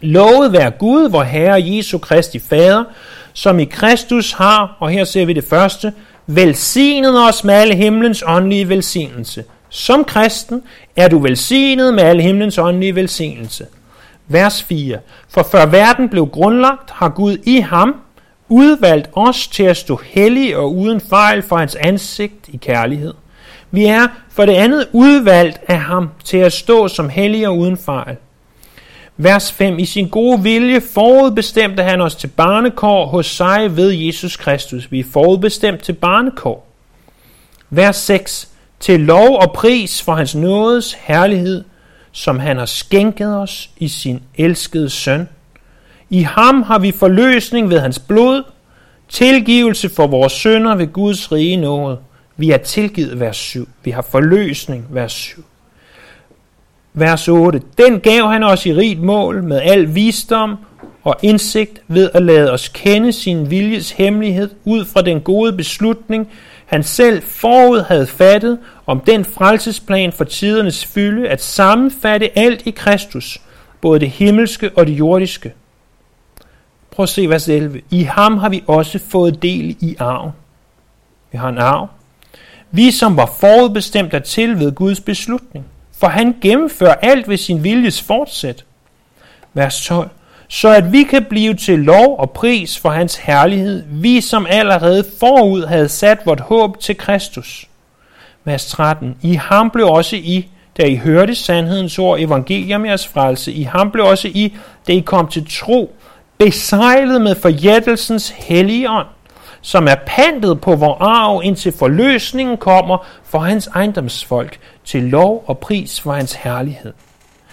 Lovet 0.00 0.52
være 0.52 0.70
Gud, 0.70 1.08
vor 1.08 1.22
Herre 1.22 1.62
Jesu 1.64 1.98
Kristi 1.98 2.38
Fader, 2.38 2.84
som 3.32 3.58
i 3.58 3.64
Kristus 3.64 4.32
har, 4.32 4.76
og 4.80 4.90
her 4.90 5.04
ser 5.04 5.26
vi 5.26 5.32
det 5.32 5.44
første, 5.44 5.92
velsignet 6.26 7.28
os 7.28 7.44
med 7.44 7.54
alle 7.54 7.74
himlens 7.74 8.24
åndelige 8.26 8.68
velsignelse. 8.68 9.44
Som 9.68 10.04
kristen 10.04 10.62
er 10.96 11.08
du 11.08 11.18
velsignet 11.18 11.94
med 11.94 12.02
alle 12.02 12.22
himlens 12.22 12.58
åndelige 12.58 12.94
velsignelse. 12.94 13.66
Vers 14.28 14.62
4. 14.62 14.98
For 15.28 15.42
før 15.42 15.66
verden 15.66 16.08
blev 16.08 16.26
grundlagt, 16.26 16.90
har 16.90 17.08
Gud 17.08 17.36
i 17.44 17.60
ham 17.60 17.94
udvalgt 18.48 19.10
os 19.12 19.48
til 19.48 19.62
at 19.62 19.76
stå 19.76 20.00
hellige 20.04 20.58
og 20.58 20.76
uden 20.76 21.00
fejl 21.00 21.42
for 21.42 21.56
hans 21.56 21.74
ansigt 21.74 22.48
i 22.48 22.56
kærlighed. 22.56 23.14
Vi 23.70 23.84
er 23.84 24.06
for 24.30 24.46
det 24.46 24.52
andet 24.52 24.88
udvalgt 24.92 25.60
af 25.68 25.80
ham 25.80 26.10
til 26.24 26.36
at 26.36 26.52
stå 26.52 26.88
som 26.88 27.08
hellige 27.08 27.48
og 27.48 27.58
uden 27.58 27.76
fejl. 27.76 28.16
Vers 29.16 29.52
5. 29.52 29.78
I 29.78 29.84
sin 29.84 30.08
gode 30.08 30.42
vilje 30.42 30.80
forudbestemte 30.80 31.82
han 31.82 32.00
os 32.00 32.14
til 32.14 32.26
barnekår 32.26 33.06
hos 33.06 33.26
sig 33.26 33.76
ved 33.76 33.90
Jesus 33.90 34.36
Kristus. 34.36 34.92
Vi 34.92 35.00
er 35.00 35.04
forudbestemt 35.12 35.82
til 35.82 35.92
barnekår. 35.92 36.66
Vers 37.70 37.96
6. 37.96 38.48
Til 38.80 39.00
lov 39.00 39.36
og 39.36 39.52
pris 39.52 40.02
for 40.02 40.14
hans 40.14 40.34
nådes 40.34 40.92
herlighed, 40.92 41.64
som 42.12 42.38
han 42.38 42.58
har 42.58 42.66
skænket 42.66 43.36
os 43.36 43.70
i 43.76 43.88
sin 43.88 44.22
elskede 44.34 44.90
søn. 44.90 45.28
I 46.10 46.22
ham 46.22 46.62
har 46.62 46.78
vi 46.78 46.92
forløsning 46.92 47.70
ved 47.70 47.80
hans 47.80 47.98
blod, 47.98 48.42
tilgivelse 49.08 49.88
for 49.88 50.06
vores 50.06 50.32
sønder 50.32 50.74
ved 50.74 50.92
Guds 50.92 51.32
rige 51.32 51.56
nåde. 51.56 51.98
Vi 52.36 52.50
er 52.50 52.56
tilgivet, 52.56 53.20
vers 53.20 53.36
7. 53.36 53.68
Vi 53.84 53.90
har 53.90 54.02
forløsning, 54.02 54.86
vers 54.90 55.12
7. 55.12 55.44
Vers 56.96 57.28
8. 57.28 57.62
Den 57.78 58.00
gav 58.00 58.28
han 58.28 58.42
os 58.42 58.66
i 58.66 58.74
rigt 58.74 59.02
mål 59.02 59.42
med 59.42 59.60
al 59.60 59.94
visdom 59.94 60.56
og 61.04 61.16
indsigt 61.22 61.82
ved 61.88 62.10
at 62.14 62.22
lade 62.22 62.52
os 62.52 62.68
kende 62.68 63.12
sin 63.12 63.50
viljes 63.50 63.90
hemmelighed 63.90 64.50
ud 64.64 64.84
fra 64.84 65.02
den 65.02 65.20
gode 65.20 65.52
beslutning, 65.52 66.28
han 66.66 66.82
selv 66.82 67.22
forud 67.22 67.80
havde 67.80 68.06
fattet 68.06 68.58
om 68.86 69.00
den 69.00 69.24
frelsesplan 69.24 70.12
for 70.12 70.24
tidernes 70.24 70.84
fylde 70.84 71.28
at 71.28 71.42
sammenfatte 71.42 72.38
alt 72.38 72.66
i 72.66 72.70
Kristus, 72.70 73.40
både 73.80 74.00
det 74.00 74.10
himmelske 74.10 74.70
og 74.76 74.86
det 74.86 74.92
jordiske. 74.92 75.52
Prøv 76.90 77.02
at 77.02 77.08
se 77.08 77.28
vers 77.28 77.48
11. 77.48 77.80
I 77.90 78.02
ham 78.02 78.38
har 78.38 78.48
vi 78.48 78.62
også 78.66 78.98
fået 79.08 79.42
del 79.42 79.76
i 79.80 79.96
arv. 79.98 80.32
Vi 81.32 81.38
har 81.38 81.48
en 81.48 81.58
arv. 81.58 81.88
Vi 82.70 82.90
som 82.90 83.16
var 83.16 83.32
forudbestemt 83.40 84.24
til 84.24 84.58
ved 84.58 84.72
Guds 84.72 85.00
beslutning 85.00 85.66
for 86.04 86.08
han 86.08 86.36
gennemfører 86.40 86.94
alt 86.94 87.28
ved 87.28 87.36
sin 87.36 87.64
viljes 87.64 88.02
fortsæt. 88.02 88.64
Vers 89.54 89.86
12. 89.86 90.08
Så 90.48 90.68
at 90.68 90.92
vi 90.92 91.02
kan 91.02 91.24
blive 91.24 91.54
til 91.54 91.78
lov 91.78 92.18
og 92.18 92.30
pris 92.30 92.78
for 92.78 92.90
hans 92.90 93.16
herlighed, 93.16 93.84
vi 93.88 94.20
som 94.20 94.46
allerede 94.50 95.04
forud 95.20 95.66
havde 95.66 95.88
sat 95.88 96.18
vort 96.24 96.40
håb 96.40 96.80
til 96.80 96.96
Kristus. 96.96 97.68
Vers 98.44 98.66
13. 98.66 99.16
I 99.22 99.34
ham 99.34 99.70
blev 99.70 99.86
også 99.86 100.16
I, 100.16 100.48
da 100.76 100.86
I 100.86 100.96
hørte 100.96 101.34
sandhedens 101.34 101.98
ord, 101.98 102.20
evangelium 102.20 102.86
jeres 102.86 103.06
frelse, 103.06 103.52
i 103.52 103.62
ham 103.62 103.90
blev 103.90 104.04
også 104.04 104.28
I, 104.28 104.56
da 104.88 104.92
I 104.92 105.00
kom 105.00 105.28
til 105.28 105.46
tro, 105.50 105.94
besejlet 106.38 107.20
med 107.20 107.34
forjættelsens 107.34 108.34
hellige 108.36 108.90
ånd, 108.90 109.06
som 109.64 109.88
er 109.88 109.94
pantet 110.06 110.60
på 110.60 110.76
vor 110.76 110.94
arv, 110.94 111.40
indtil 111.44 111.72
forløsningen 111.72 112.56
kommer 112.56 113.06
for 113.24 113.38
hans 113.38 113.66
ejendomsfolk, 113.66 114.58
til 114.84 115.02
lov 115.02 115.44
og 115.46 115.58
pris 115.58 116.00
for 116.00 116.12
hans 116.12 116.32
herlighed. 116.32 116.92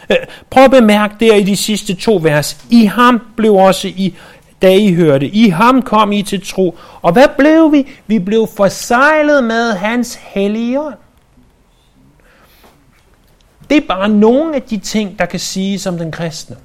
Øh, 0.09 0.17
prøv 0.49 0.63
at 0.63 0.71
bemærke 0.71 1.15
der 1.19 1.35
i 1.35 1.43
de 1.43 1.55
sidste 1.55 1.95
to 1.95 2.19
vers. 2.23 2.65
I 2.69 2.85
ham 2.85 3.21
blev 3.35 3.53
også 3.53 3.87
I, 3.87 4.15
da 4.61 4.75
I 4.75 4.93
hørte. 4.93 5.27
I 5.27 5.49
ham 5.49 5.81
kom 5.81 6.11
I 6.11 6.23
til 6.23 6.45
tro. 6.45 6.77
Og 7.01 7.13
hvad 7.13 7.27
blev 7.37 7.71
vi? 7.71 7.87
Vi 8.07 8.19
blev 8.19 8.47
forsejlet 8.57 9.43
med 9.43 9.73
hans 9.73 10.19
hellige 10.21 10.81
ånd. 10.81 10.95
det 13.69 13.77
er 13.77 13.87
bare 13.87 14.09
nogle 14.09 14.55
af 14.55 14.61
de 14.61 14.77
ting, 14.77 15.19
der 15.19 15.25
kan 15.25 15.39
siges 15.39 15.85
om 15.85 15.97
den 15.97 16.11
kristne. 16.11 16.55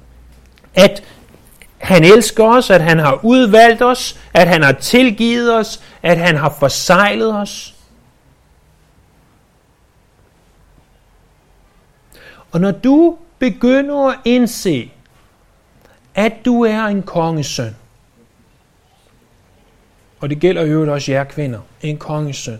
At 0.75 1.03
han 1.77 2.03
elsker 2.03 2.43
os, 2.43 2.69
at 2.69 2.81
han 2.81 2.99
har 2.99 3.19
udvalgt 3.23 3.81
os, 3.81 4.19
at 4.33 4.47
han 4.47 4.63
har 4.63 4.71
tilgivet 4.71 5.55
os, 5.55 5.83
at 6.03 6.17
han 6.17 6.35
har 6.35 6.49
forsejlet 6.59 7.35
os. 7.35 7.75
Og 12.51 12.61
når 12.61 12.71
du 12.71 13.17
begynder 13.39 14.07
at 14.09 14.19
indse, 14.25 14.91
at 16.15 16.33
du 16.45 16.61
er 16.61 16.83
en 16.83 17.03
kongesøn, 17.03 17.75
og 20.19 20.29
det 20.29 20.39
gælder 20.39 20.65
jo 20.65 20.93
også 20.93 21.11
jer 21.11 21.23
kvinder, 21.23 21.59
en 21.81 21.97
kongesøn, 21.97 22.59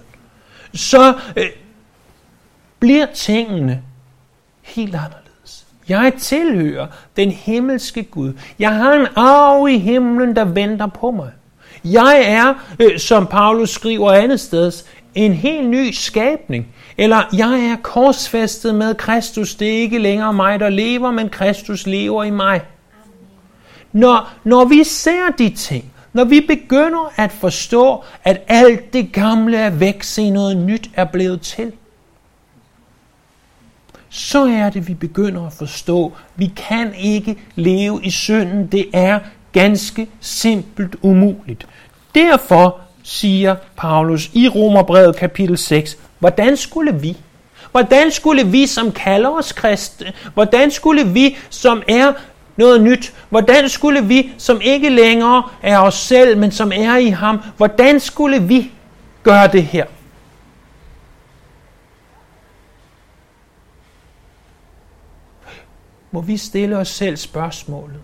så 0.73 1.19
øh, 1.35 1.49
bliver 2.79 3.05
tingene 3.13 3.83
helt 4.61 4.95
anderledes. 4.95 5.26
Jeg 5.89 6.13
tilhører 6.19 6.87
den 7.17 7.31
himmelske 7.31 8.03
Gud. 8.03 8.33
Jeg 8.59 8.75
har 8.75 8.93
en 8.93 9.07
arv 9.15 9.67
i 9.67 9.77
himlen, 9.77 10.35
der 10.35 10.45
venter 10.45 10.87
på 10.87 11.11
mig. 11.11 11.31
Jeg 11.85 12.23
er, 12.25 12.53
øh, 12.79 12.99
som 12.99 13.27
Paulus 13.27 13.69
skriver 13.69 14.11
andet 14.11 14.39
sted, 14.39 14.71
en 15.15 15.33
helt 15.33 15.69
ny 15.69 15.91
skabning. 15.91 16.67
Eller 16.97 17.23
jeg 17.33 17.71
er 17.71 17.75
korsfæstet 17.81 18.75
med 18.75 18.95
Kristus. 18.95 19.55
Det 19.55 19.67
er 19.67 19.81
ikke 19.81 19.99
længere 19.99 20.33
mig, 20.33 20.59
der 20.59 20.69
lever, 20.69 21.11
men 21.11 21.29
Kristus 21.29 21.87
lever 21.87 22.23
i 22.23 22.29
mig. 22.29 22.61
Når, 23.91 24.29
når 24.43 24.65
vi 24.65 24.83
ser 24.83 25.31
de 25.37 25.49
ting, 25.49 25.93
når 26.13 26.23
vi 26.23 26.41
begynder 26.41 27.13
at 27.15 27.31
forstå, 27.31 28.03
at 28.23 28.41
alt 28.47 28.93
det 28.93 29.13
gamle 29.13 29.57
er 29.57 29.69
væk, 29.69 30.03
se 30.03 30.29
noget 30.29 30.57
nyt 30.57 30.89
er 30.93 31.05
blevet 31.05 31.41
til, 31.41 31.71
så 34.17 34.45
er 34.45 34.69
det, 34.69 34.87
vi 34.87 34.93
begynder 34.93 35.47
at 35.47 35.53
forstå, 35.53 36.13
vi 36.35 36.51
kan 36.67 36.93
ikke 36.99 37.37
leve 37.55 37.99
i 38.03 38.11
synden. 38.11 38.67
Det 38.67 38.85
er 38.93 39.19
ganske 39.53 40.07
simpelt 40.21 40.95
umuligt. 41.01 41.67
Derfor 42.15 42.79
siger 43.03 43.55
Paulus 43.77 44.29
i 44.33 44.47
Romerbrevet 44.47 45.15
kapitel 45.15 45.57
6, 45.57 45.97
hvordan 46.19 46.57
skulle 46.57 46.95
vi, 46.95 47.17
hvordan 47.71 48.11
skulle 48.11 48.47
vi, 48.47 48.67
som 48.67 48.91
kalder 48.91 49.29
os 49.29 49.51
kristne, 49.51 50.13
hvordan 50.33 50.71
skulle 50.71 51.07
vi, 51.07 51.37
som 51.49 51.83
er 51.87 52.13
noget 52.57 52.81
nyt, 52.81 53.13
hvordan 53.29 53.69
skulle 53.69 54.03
vi, 54.03 54.31
som 54.37 54.61
ikke 54.61 54.89
længere 54.89 55.43
er 55.63 55.79
os 55.79 55.95
selv, 55.95 56.37
men 56.37 56.51
som 56.51 56.71
er 56.75 56.97
i 56.97 57.09
ham, 57.09 57.39
hvordan 57.57 57.99
skulle 57.99 58.39
vi 58.39 58.71
gøre 59.23 59.47
det 59.47 59.63
her? 59.63 59.85
Må 66.17 66.21
vi 66.21 66.37
stille 66.37 66.77
os 66.77 66.87
selv 66.87 67.17
spørgsmålet, 67.17 67.99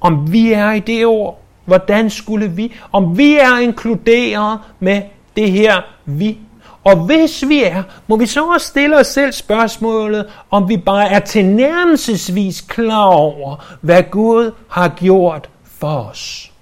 om 0.00 0.32
vi 0.32 0.52
er 0.52 0.72
i 0.72 0.80
det 0.80 1.06
ord, 1.06 1.40
Hvordan 1.64 2.10
skulle 2.10 2.48
vi, 2.48 2.74
om 2.92 3.18
vi 3.18 3.34
er 3.34 3.58
inkluderet 3.58 4.60
med 4.80 5.02
det 5.36 5.52
her 5.52 5.82
vi? 6.04 6.38
Og 6.84 7.06
hvis 7.06 7.48
vi 7.48 7.64
er, 7.64 7.82
må 8.06 8.16
vi 8.16 8.26
så 8.26 8.46
også 8.46 8.66
stille 8.66 8.98
os 8.98 9.06
selv 9.06 9.32
spørgsmålet, 9.32 10.32
om 10.50 10.68
vi 10.68 10.76
bare 10.76 11.08
er 11.08 11.20
tilnærmelsesvis 11.20 12.60
klar 12.60 13.04
over, 13.04 13.76
hvad 13.80 14.02
Gud 14.02 14.52
har 14.68 14.88
gjort 14.88 15.50
for 15.64 15.96
os. 15.96 16.52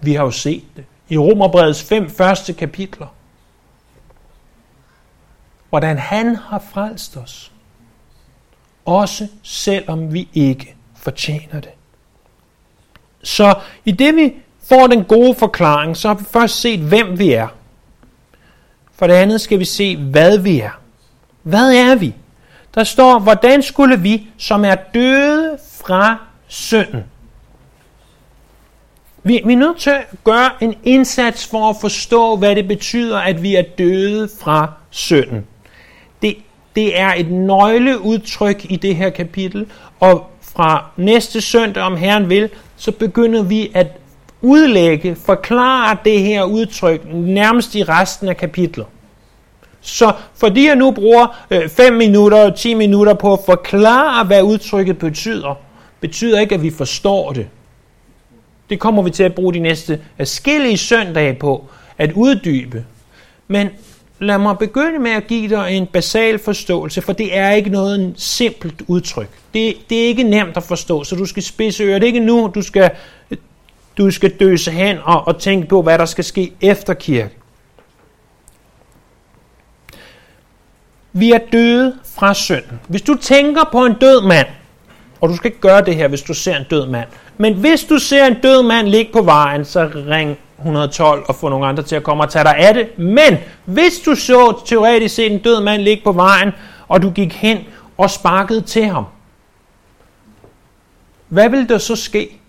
Vi 0.00 0.14
har 0.14 0.24
jo 0.24 0.30
set 0.30 0.64
det 0.76 0.84
i 1.08 1.18
Romerbrevets 1.18 1.82
fem 1.82 2.10
første 2.10 2.52
kapitler. 2.52 3.06
Hvordan 5.68 5.98
han 5.98 6.36
har 6.36 6.62
frelst 6.72 7.16
os. 7.16 7.52
Også 8.90 9.26
selvom 9.42 10.14
vi 10.14 10.28
ikke 10.34 10.74
fortjener 10.96 11.60
det. 11.60 11.70
Så 13.22 13.54
i 13.84 13.90
det 13.92 14.16
vi 14.16 14.32
får 14.68 14.86
den 14.86 15.04
gode 15.04 15.34
forklaring, 15.34 15.96
så 15.96 16.08
har 16.08 16.14
vi 16.14 16.24
først 16.24 16.60
set, 16.60 16.80
hvem 16.80 17.18
vi 17.18 17.32
er. 17.32 17.48
For 18.94 19.06
det 19.06 19.14
andet 19.14 19.40
skal 19.40 19.58
vi 19.58 19.64
se, 19.64 19.96
hvad 19.96 20.38
vi 20.38 20.60
er. 20.60 20.80
Hvad 21.42 21.74
er 21.74 21.94
vi? 21.94 22.14
Der 22.74 22.84
står, 22.84 23.18
hvordan 23.18 23.62
skulle 23.62 24.00
vi, 24.00 24.28
som 24.38 24.64
er 24.64 24.74
døde 24.94 25.58
fra 25.82 26.16
synden. 26.46 27.04
Vi, 29.22 29.40
vi 29.44 29.52
er 29.52 29.56
nødt 29.56 29.78
til 29.78 29.90
at 29.90 30.06
gøre 30.24 30.50
en 30.60 30.74
indsats 30.84 31.46
for 31.46 31.70
at 31.70 31.76
forstå, 31.80 32.36
hvad 32.36 32.56
det 32.56 32.68
betyder, 32.68 33.18
at 33.18 33.42
vi 33.42 33.54
er 33.54 33.64
døde 33.78 34.28
fra 34.40 34.72
synden. 34.90 35.46
Det, 36.76 37.00
er 37.00 37.14
et 37.16 37.30
nøgleudtryk 37.30 38.66
i 38.70 38.76
det 38.76 38.96
her 38.96 39.10
kapitel, 39.10 39.66
og 40.00 40.30
fra 40.42 40.84
næste 40.96 41.40
søndag, 41.40 41.82
om 41.82 41.96
Herren 41.96 42.30
vil, 42.30 42.50
så 42.76 42.92
begynder 42.92 43.42
vi 43.42 43.70
at 43.74 43.86
udlægge, 44.42 45.16
forklare 45.26 45.96
det 46.04 46.20
her 46.20 46.44
udtryk 46.44 47.00
nærmest 47.12 47.74
i 47.74 47.82
resten 47.82 48.28
af 48.28 48.36
kapitlet. 48.36 48.86
Så 49.80 50.12
fordi 50.34 50.66
jeg 50.66 50.76
nu 50.76 50.90
bruger 50.90 51.46
5 51.68 51.92
øh, 51.92 51.98
minutter, 51.98 52.54
10 52.54 52.74
minutter 52.74 53.14
på 53.14 53.32
at 53.32 53.38
forklare, 53.46 54.24
hvad 54.24 54.42
udtrykket 54.42 54.98
betyder, 54.98 55.58
betyder 56.00 56.40
ikke, 56.40 56.54
at 56.54 56.62
vi 56.62 56.70
forstår 56.70 57.32
det. 57.32 57.46
Det 58.70 58.80
kommer 58.80 59.02
vi 59.02 59.10
til 59.10 59.22
at 59.22 59.34
bruge 59.34 59.54
de 59.54 59.58
næste 59.58 60.00
forskellige 60.16 60.76
søndage 60.76 61.34
på 61.34 61.64
at 61.98 62.12
uddybe. 62.12 62.84
Men 63.48 63.68
lad 64.20 64.38
mig 64.38 64.58
begynde 64.58 64.98
med 64.98 65.10
at 65.10 65.26
give 65.26 65.48
dig 65.48 65.70
en 65.70 65.86
basal 65.86 66.38
forståelse, 66.38 67.02
for 67.02 67.12
det 67.12 67.36
er 67.36 67.50
ikke 67.50 67.70
noget 67.70 68.14
simpelt 68.16 68.82
udtryk. 68.86 69.28
Det, 69.54 69.74
det 69.90 70.02
er 70.02 70.06
ikke 70.06 70.22
nemt 70.22 70.56
at 70.56 70.62
forstå, 70.62 71.04
så 71.04 71.16
du 71.16 71.26
skal 71.26 71.42
spidse 71.42 71.84
ører. 71.84 71.98
Det 71.98 72.02
er 72.02 72.06
ikke 72.06 72.20
nu, 72.20 72.52
du 72.54 72.62
skal, 72.62 72.90
du 73.98 74.10
skal 74.10 74.30
døse 74.40 74.70
hen 74.70 74.98
og, 75.04 75.28
og 75.28 75.38
tænke 75.38 75.68
på, 75.68 75.82
hvad 75.82 75.98
der 75.98 76.04
skal 76.04 76.24
ske 76.24 76.52
efter 76.60 76.94
kirke. 76.94 77.30
Vi 81.12 81.32
er 81.32 81.38
døde 81.52 81.96
fra 82.04 82.34
synden. 82.34 82.80
Hvis 82.88 83.02
du 83.02 83.14
tænker 83.14 83.68
på 83.72 83.84
en 83.84 83.94
død 84.00 84.22
mand, 84.26 84.46
og 85.20 85.28
du 85.28 85.36
skal 85.36 85.48
ikke 85.48 85.60
gøre 85.60 85.84
det 85.84 85.96
her, 85.96 86.08
hvis 86.08 86.22
du 86.22 86.34
ser 86.34 86.56
en 86.56 86.64
død 86.70 86.86
mand, 86.86 87.08
men 87.38 87.54
hvis 87.54 87.84
du 87.84 87.98
ser 87.98 88.26
en 88.26 88.40
død 88.42 88.62
mand 88.62 88.88
ligge 88.88 89.12
på 89.12 89.22
vejen, 89.22 89.64
så 89.64 89.90
ring 89.94 90.38
112 90.60 91.24
og 91.28 91.34
få 91.34 91.48
nogle 91.48 91.66
andre 91.66 91.82
til 91.82 91.96
at 91.96 92.02
komme 92.02 92.22
og 92.22 92.30
tage 92.30 92.44
dig 92.44 92.56
af 92.56 92.74
det. 92.74 92.98
Men 92.98 93.38
hvis 93.64 93.98
du 94.04 94.14
så 94.14 94.60
teoretisk 94.66 95.14
set 95.14 95.32
en 95.32 95.38
død 95.38 95.62
mand 95.62 95.82
ligge 95.82 96.04
på 96.04 96.12
vejen, 96.12 96.52
og 96.88 97.02
du 97.02 97.10
gik 97.10 97.34
hen 97.34 97.58
og 97.98 98.10
sparkede 98.10 98.60
til 98.60 98.84
ham, 98.84 99.04
hvad 101.28 101.48
ville 101.48 101.68
der 101.68 101.78
så 101.78 101.96
ske? 101.96 102.40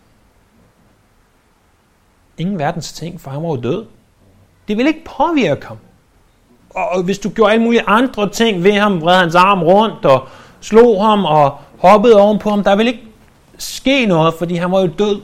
Ingen 2.37 2.59
verdens 2.59 2.93
ting, 2.93 3.21
for 3.21 3.31
han 3.31 3.43
var 3.43 3.49
jo 3.49 3.55
død. 3.55 3.85
Det 4.67 4.77
vil 4.77 4.87
ikke 4.87 5.03
påvirke 5.17 5.67
ham. 5.67 5.77
Og 6.69 7.03
hvis 7.03 7.19
du 7.19 7.29
gjorde 7.29 7.51
alle 7.51 7.63
mulige 7.63 7.83
andre 7.87 8.29
ting 8.29 8.63
ved 8.63 8.73
ham, 8.73 9.01
vred 9.01 9.15
hans 9.15 9.35
arm 9.35 9.63
rundt 9.63 10.05
og 10.05 10.27
slog 10.61 11.05
ham 11.05 11.25
og 11.25 11.57
hoppede 11.77 12.21
ovenpå 12.21 12.49
ham, 12.49 12.63
der 12.63 12.75
vil 12.75 12.87
ikke 12.87 13.03
ske 13.57 14.05
noget, 14.05 14.33
fordi 14.33 14.55
han 14.55 14.71
var 14.71 14.79
jo 14.81 14.89
død. 14.99 15.21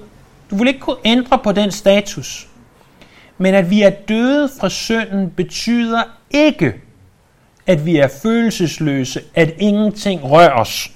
Du 0.51 0.55
vil 0.55 0.67
ikke 0.67 0.79
kunne 0.79 0.97
ændre 1.05 1.39
på 1.43 1.51
den 1.51 1.71
status. 1.71 2.47
Men 3.37 3.55
at 3.55 3.69
vi 3.69 3.81
er 3.81 3.89
døde 3.89 4.49
fra 4.59 4.69
synden 4.69 5.29
betyder 5.29 6.03
ikke, 6.31 6.73
at 7.67 7.85
vi 7.85 7.97
er 7.97 8.07
følelsesløse, 8.21 9.21
at 9.35 9.53
ingenting 9.59 10.23
rører 10.23 10.53
os. 10.53 10.91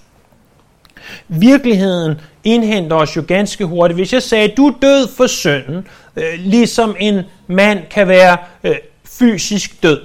Virkeligheden 1.28 2.16
indhenter 2.44 2.96
os 2.96 3.16
jo 3.16 3.24
ganske 3.28 3.66
hurtigt. 3.66 3.98
Hvis 3.98 4.14
jeg 4.14 4.24
sagde, 4.24 4.52
at 4.52 4.58
du 4.58 4.68
er 4.68 4.74
død 4.82 5.08
for 5.18 5.28
synden, 5.28 5.88
øh, 6.16 6.24
ligesom 6.40 6.96
en 7.00 7.22
mand 7.48 7.80
kan 7.90 8.08
være 8.08 8.38
øh, 8.64 8.76
fysisk 9.06 9.84
død. 9.84 10.02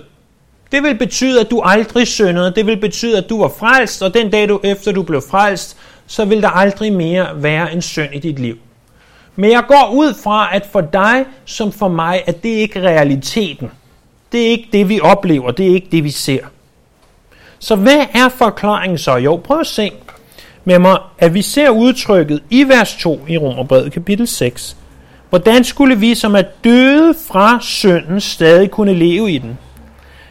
Det 0.72 0.82
vil 0.82 0.98
betyde, 0.98 1.40
at 1.40 1.50
du 1.50 1.60
aldrig 1.60 2.06
syndede. 2.06 2.52
Det 2.56 2.66
vil 2.66 2.80
betyde, 2.80 3.18
at 3.18 3.28
du 3.28 3.40
var 3.40 3.52
frelst, 3.58 4.02
og 4.02 4.14
den 4.14 4.30
dag 4.30 4.48
du 4.48 4.60
efter 4.64 4.92
du 4.92 5.02
blev 5.02 5.22
frelst, 5.30 5.76
så 6.06 6.24
vil 6.24 6.42
der 6.42 6.48
aldrig 6.48 6.92
mere 6.92 7.42
være 7.42 7.72
en 7.72 7.82
synd 7.82 8.14
i 8.14 8.18
dit 8.18 8.38
liv. 8.38 8.58
Men 9.36 9.50
jeg 9.50 9.64
går 9.68 9.90
ud 9.92 10.14
fra, 10.14 10.56
at 10.56 10.66
for 10.72 10.80
dig 10.80 11.24
som 11.44 11.72
for 11.72 11.88
mig, 11.88 12.22
at 12.26 12.42
det 12.42 12.48
ikke 12.48 12.78
er 12.78 12.82
realiteten. 12.82 13.70
Det 14.32 14.42
er 14.42 14.48
ikke 14.48 14.68
det, 14.72 14.88
vi 14.88 15.00
oplever. 15.00 15.50
Det 15.50 15.66
er 15.66 15.74
ikke 15.74 15.88
det, 15.92 16.04
vi 16.04 16.10
ser. 16.10 16.40
Så 17.58 17.76
hvad 17.76 18.06
er 18.14 18.28
forklaringen 18.28 18.98
så? 18.98 19.16
Jo, 19.16 19.36
prøv 19.36 19.60
at 19.60 19.66
se 19.66 19.92
med 20.64 20.78
mig, 20.78 20.98
at 21.18 21.34
vi 21.34 21.42
ser 21.42 21.70
udtrykket 21.70 22.42
i 22.50 22.68
vers 22.68 22.96
2 22.96 23.20
i 23.28 23.38
Romerbrevet 23.38 23.92
kapitel 23.92 24.26
6. 24.26 24.76
Hvordan 25.30 25.64
skulle 25.64 25.98
vi, 25.98 26.14
som 26.14 26.34
er 26.34 26.42
døde 26.64 27.14
fra 27.28 27.58
synden, 27.60 28.20
stadig 28.20 28.70
kunne 28.70 28.94
leve 28.94 29.32
i 29.32 29.38
den? 29.38 29.58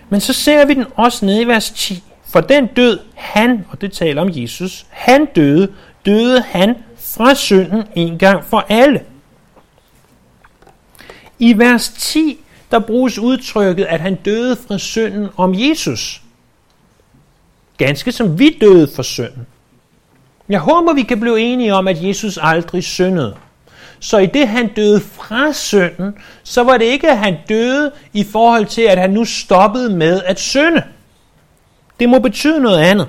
Men 0.09 0.21
så 0.21 0.33
ser 0.33 0.65
vi 0.65 0.73
den 0.73 0.85
også 0.95 1.25
nede 1.25 1.41
i 1.41 1.47
vers 1.47 1.71
10. 1.71 2.03
For 2.27 2.41
den 2.41 2.67
død, 2.67 2.99
han, 3.15 3.65
og 3.69 3.81
det 3.81 3.91
taler 3.91 4.21
om 4.21 4.29
Jesus, 4.31 4.85
han 4.89 5.25
døde, 5.35 5.67
døde 6.05 6.41
han 6.41 6.75
fra 7.17 7.36
synden 7.36 7.84
en 7.95 8.17
gang 8.17 8.45
for 8.45 8.65
alle. 8.69 9.04
I 11.39 11.58
vers 11.58 11.89
10, 11.89 12.39
der 12.71 12.80
bruges 12.80 13.19
udtrykket, 13.19 13.86
at 13.86 13.99
han 13.99 14.15
døde 14.15 14.56
fra 14.67 14.78
synden 14.78 15.28
om 15.38 15.54
Jesus. 15.56 16.21
ganske 17.78 18.12
som 18.12 18.39
vi 18.39 18.58
døde 18.62 18.89
for 18.95 19.04
synden. 19.04 19.47
Jeg 20.49 20.60
håber, 20.60 20.93
vi 20.93 21.04
kan 21.04 21.19
blive 21.19 21.39
enige 21.39 21.73
om, 21.73 21.88
at 21.88 22.04
Jesus 22.04 22.39
aldrig 22.41 22.84
syndede. 22.84 23.36
Så 23.99 24.17
i 24.17 24.25
det, 24.25 24.47
han 24.47 24.73
døde 24.73 25.01
fra 25.01 25.54
synden, 25.54 26.15
så 26.43 26.63
var 26.63 26.78
det 26.78 26.86
ikke, 26.86 27.12
at 27.12 27.17
han 27.17 27.38
døde 27.49 27.91
i 28.13 28.23
forhold 28.23 28.65
til, 28.65 28.82
at 28.82 28.97
han 28.97 29.10
nu 29.10 29.25
stoppede 29.25 29.89
med 29.89 30.21
at 30.23 30.39
synde. 30.39 30.84
Det 31.99 32.10
må 32.10 32.19
betyde 32.19 32.60
noget 32.62 32.80
andet. 32.80 33.08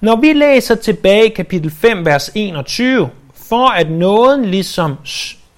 Når 0.00 0.16
vi 0.16 0.32
læser 0.32 0.74
tilbage 0.74 1.26
i 1.26 1.34
kapitel 1.34 1.70
5, 1.70 2.06
vers 2.06 2.30
21, 2.34 3.10
for 3.34 3.68
at 3.68 3.90
nåden 3.90 4.44
ligesom 4.44 4.96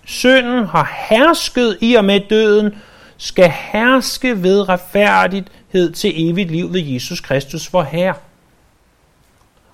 synden 0.04 0.66
har 0.66 1.06
hersket 1.08 1.78
i 1.80 1.94
og 1.94 2.04
med 2.04 2.20
døden, 2.30 2.74
skal 3.16 3.52
herske 3.72 4.42
ved 4.42 4.68
retfærdighed 4.68 5.92
til 5.92 6.30
evigt 6.30 6.50
liv 6.50 6.72
ved 6.72 6.80
Jesus 6.80 7.20
Kristus, 7.20 7.72
vor 7.72 7.82
Herre. 7.82 8.14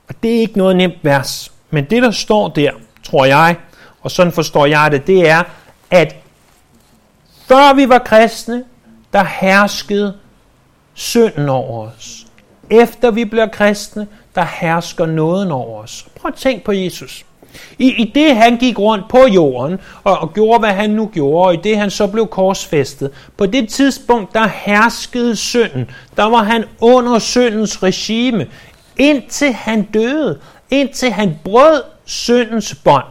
Og 0.08 0.14
det 0.22 0.36
er 0.36 0.40
ikke 0.40 0.58
noget 0.58 0.76
nemt 0.76 0.98
vers, 1.02 1.52
men 1.70 1.84
det 1.84 2.02
der 2.02 2.10
står 2.10 2.48
der, 2.48 2.70
tror 3.02 3.24
jeg, 3.24 3.56
og 4.00 4.10
sådan 4.10 4.32
forstår 4.32 4.66
jeg 4.66 4.90
det, 4.90 5.06
det 5.06 5.28
er, 5.28 5.42
at 5.90 6.16
før 7.46 7.74
vi 7.74 7.88
var 7.88 7.98
kristne, 7.98 8.64
der 9.12 9.24
herskede 9.24 10.16
synden 10.94 11.48
over 11.48 11.90
os. 11.90 12.26
Efter 12.70 13.10
vi 13.10 13.24
bliver 13.24 13.46
kristne, 13.46 14.06
der 14.36 14.46
hersker 14.60 15.06
nåden 15.06 15.50
over 15.50 15.82
os. 15.82 16.06
Prøv 16.20 16.28
at 16.28 16.34
tænk 16.34 16.64
på 16.64 16.72
Jesus. 16.72 17.24
I, 17.78 17.88
I 17.88 18.12
det 18.14 18.36
han 18.36 18.56
gik 18.56 18.78
rundt 18.78 19.08
på 19.08 19.26
jorden 19.34 19.78
og, 20.04 20.18
og 20.18 20.34
gjorde, 20.34 20.58
hvad 20.58 20.70
han 20.70 20.90
nu 20.90 21.10
gjorde, 21.14 21.46
og 21.46 21.54
i 21.54 21.56
det 21.56 21.78
han 21.78 21.90
så 21.90 22.06
blev 22.06 22.26
korsfæstet, 22.26 23.10
på 23.36 23.46
det 23.46 23.68
tidspunkt, 23.68 24.34
der 24.34 24.48
herskede 24.48 25.36
synden. 25.36 25.90
Der 26.16 26.24
var 26.24 26.42
han 26.42 26.64
under 26.80 27.18
syndens 27.18 27.82
regime, 27.82 28.46
indtil 28.96 29.52
han 29.52 29.82
døde, 29.82 30.38
indtil 30.70 31.10
han 31.10 31.38
brød 31.44 31.82
syndens 32.04 32.74
bånd. 32.84 33.04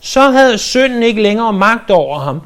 Så 0.00 0.20
havde 0.20 0.58
synden 0.58 1.02
ikke 1.02 1.22
længere 1.22 1.52
magt 1.52 1.90
over 1.90 2.18
ham, 2.18 2.40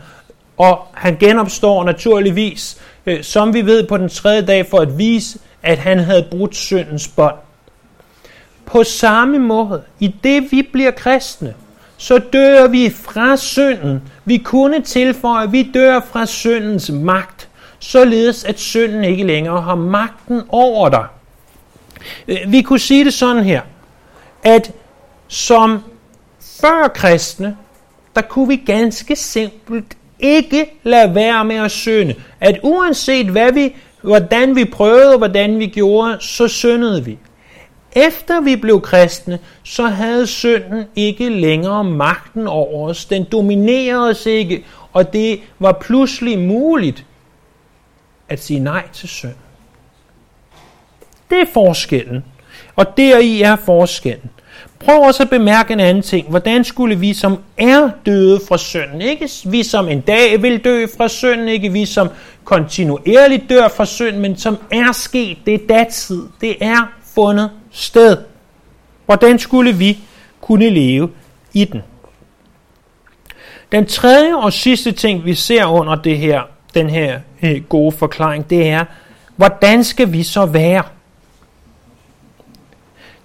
og 0.57 0.79
han 0.95 1.17
genopstår 1.17 1.85
naturligvis, 1.85 2.81
øh, 3.07 3.23
som 3.23 3.55
vi 3.55 3.67
ved 3.67 3.87
på 3.87 3.97
den 3.97 4.09
tredje 4.09 4.43
dag, 4.43 4.67
for 4.67 4.79
at 4.79 4.99
vise, 4.99 5.39
at 5.63 5.79
han 5.79 5.99
havde 5.99 6.27
brudt 6.31 6.57
syndens 6.57 7.09
bånd. 7.09 7.35
På 8.71 8.85
samme 8.85 9.39
måde, 9.39 9.83
i 10.01 10.15
det 10.25 10.53
vi 10.53 10.69
bliver 10.73 10.91
kristne, 10.91 11.55
så 11.97 12.19
dør 12.19 12.67
vi 12.67 12.91
fra 12.91 13.37
synden. 13.37 14.03
Vi 14.25 14.37
kunne 14.39 14.83
tilføje, 14.83 15.43
at 15.43 15.53
vi 15.53 15.71
dør 15.75 16.01
fra 16.13 16.27
syndens 16.27 16.91
magt, 16.91 17.49
således 17.79 18.45
at 18.45 18.61
synden 18.61 19.05
ikke 19.05 19.25
længere 19.25 19.63
har 19.63 19.75
magten 19.75 20.43
over 20.49 20.89
dig. 20.89 21.07
Øh, 22.29 22.37
vi 22.49 22.63
kunne 22.63 22.79
sige 22.79 23.05
det 23.05 23.15
sådan 23.15 23.45
her, 23.45 23.61
at 24.43 24.73
som 25.29 25.81
før 26.61 26.89
kristne, 26.89 27.57
der 28.15 28.23
kunne 28.23 28.49
vi 28.49 28.57
ganske 28.57 29.17
simpelt 29.17 29.97
ikke 30.19 30.67
lade 30.83 31.15
være 31.15 31.45
med 31.45 31.57
at 31.57 31.71
synde. 31.71 32.15
At 32.41 32.59
uanset 32.63 33.27
hvad 33.27 33.53
vi, 33.53 33.77
hvordan 34.03 34.57
vi 34.57 34.65
prøvede, 34.65 35.19
hvordan 35.19 35.59
vi 35.59 35.67
gjorde, 35.67 36.17
så 36.21 36.49
syndede 36.49 37.05
vi. 37.05 37.19
Efter 37.93 38.41
vi 38.41 38.57
blev 38.57 38.81
kristne, 38.81 39.39
så 39.63 39.87
havde 39.87 40.27
synden 40.27 40.85
ikke 40.97 41.29
længere 41.29 41.85
magten 41.85 42.47
over 42.47 42.89
os. 42.89 43.05
Den 43.05 43.25
dominerede 43.33 44.11
os 44.11 44.27
ikke, 44.27 44.65
og 44.93 45.13
det 45.13 45.41
var 45.59 45.73
pludselig 45.73 46.39
muligt 46.39 47.05
at 48.29 48.43
sige 48.43 48.61
nej 48.61 48.89
til 48.93 49.09
synd. 49.09 49.35
Det 51.31 51.41
er 51.41 51.47
forskellen. 51.53 52.25
Og 52.77 52.97
deri 52.97 53.43
er 53.43 53.57
forskellen. 53.57 54.31
Prøv 54.79 55.01
også 55.01 55.23
at 55.23 55.31
bemærke 55.31 55.73
en 55.73 55.81
anden 55.81 56.03
ting. 56.03 56.29
Hvordan 56.29 56.65
skulle 56.65 56.97
vi, 56.97 57.15
som 57.15 57.39
er 57.57 57.91
døde 58.07 58.41
fra 58.49 58.59
synden, 58.59 59.01
ikke 59.01 59.29
vi 59.45 59.63
som 59.63 59.89
en 59.89 60.01
dag 60.01 60.43
vil 60.43 60.65
dø 60.65 60.87
fra 60.97 61.09
synden, 61.09 61.49
ikke 61.49 61.73
vi 61.73 61.85
som 61.85 62.09
kontinuerligt 62.45 63.51
dør 63.51 63.69
fra 63.69 63.85
synden, 63.85 64.21
men 64.21 64.37
som 64.37 64.59
er 64.71 64.93
sket, 64.93 65.39
det 65.47 65.55
er 65.55 65.67
datid, 65.69 66.23
det 66.41 66.57
er 66.61 66.98
fundet 67.19 67.51
sted. 67.71 68.17
Hvordan 69.07 69.39
skulle 69.39 69.73
vi 69.73 69.99
kunne 70.41 70.71
leve 70.71 71.11
i 71.53 71.65
den? 71.65 71.83
Den 73.73 73.87
tredje 73.87 74.37
og 74.37 74.53
sidste 74.53 74.93
ting, 74.93 75.25
vi 75.25 75.35
ser 75.35 75.67
under 75.67 75.95
det 75.95 76.19
her, 76.19 76.43
den 76.75 76.91
her 76.91 77.21
øh, 77.43 77.63
gode 77.65 77.93
forklaring, 77.93 78.51
det 78.51 78.69
er, 78.69 78.85
hvordan 79.37 79.85
skal 79.85 80.13
vi 80.13 80.23
så 80.23 80.47
være? 80.47 80.83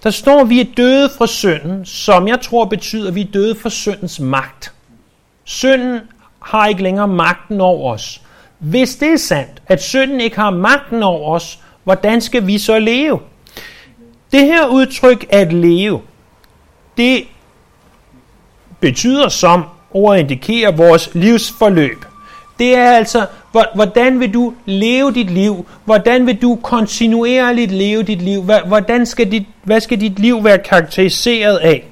Der 0.04 0.10
står, 0.10 0.42
at 0.42 0.50
vi 0.50 0.60
er 0.60 0.66
døde 0.78 1.10
fra 1.18 1.28
synden, 1.28 1.86
som 1.86 2.28
jeg 2.28 2.42
tror 2.42 2.66
betyder, 2.66 3.08
at 3.08 3.16
vi 3.16 3.22
er 3.22 3.32
døde 3.34 3.56
fra 3.56 3.70
syndens 3.70 4.20
magt. 4.20 4.74
Synden 5.44 6.00
har 6.40 6.68
ikke 6.68 6.84
længere 6.84 7.08
magten 7.08 7.62
over 7.62 7.94
os. 7.94 8.22
Hvis 8.60 8.96
det 8.96 9.14
er 9.14 9.18
sandt, 9.18 9.62
at 9.68 9.84
synden 9.84 10.22
ikke 10.22 10.36
har 10.36 10.52
magten 10.52 11.04
over 11.04 11.36
os, 11.36 11.60
hvordan 11.84 12.22
skal 12.22 12.48
vi 12.48 12.58
så 12.58 12.80
leve? 12.80 13.20
Det 14.34 14.46
her 14.46 14.66
udtryk 14.66 15.26
at 15.30 15.54
leve, 15.54 16.02
det 16.98 17.24
betyder 18.80 19.30
som 19.30 19.64
ordet 19.92 20.20
indikerer 20.20 20.72
vores 20.72 21.10
livsforløb. 21.14 22.06
Det 22.60 22.76
er 22.76 22.92
altså, 22.92 23.26
hvordan 23.76 24.20
vil 24.20 24.34
du 24.34 24.54
leve 24.66 25.14
dit 25.14 25.30
liv? 25.32 25.66
Hvordan 25.86 26.26
vil 26.26 26.42
du 26.42 26.60
kontinuerligt 26.64 27.72
leve 27.72 28.04
dit 28.04 28.22
liv? 28.22 28.44
Hvordan 28.44 29.06
skal 29.06 29.32
dit, 29.32 29.46
hvad 29.64 29.80
skal 29.80 30.02
dit 30.02 30.20
liv 30.20 30.44
være 30.44 30.60
karakteriseret 30.60 31.58
af? 31.58 31.86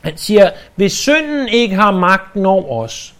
Han 0.00 0.12
siger, 0.16 0.50
hvis 0.76 0.92
synden 0.92 1.48
ikke 1.48 1.74
har 1.74 1.90
magten 1.90 2.46
over 2.46 2.84
os, 2.84 3.14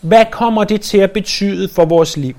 hvad 0.00 0.24
kommer 0.30 0.64
det 0.64 0.80
til 0.80 0.98
at 0.98 1.10
betyde 1.10 1.68
for 1.74 1.84
vores 1.84 2.16
liv? 2.16 2.36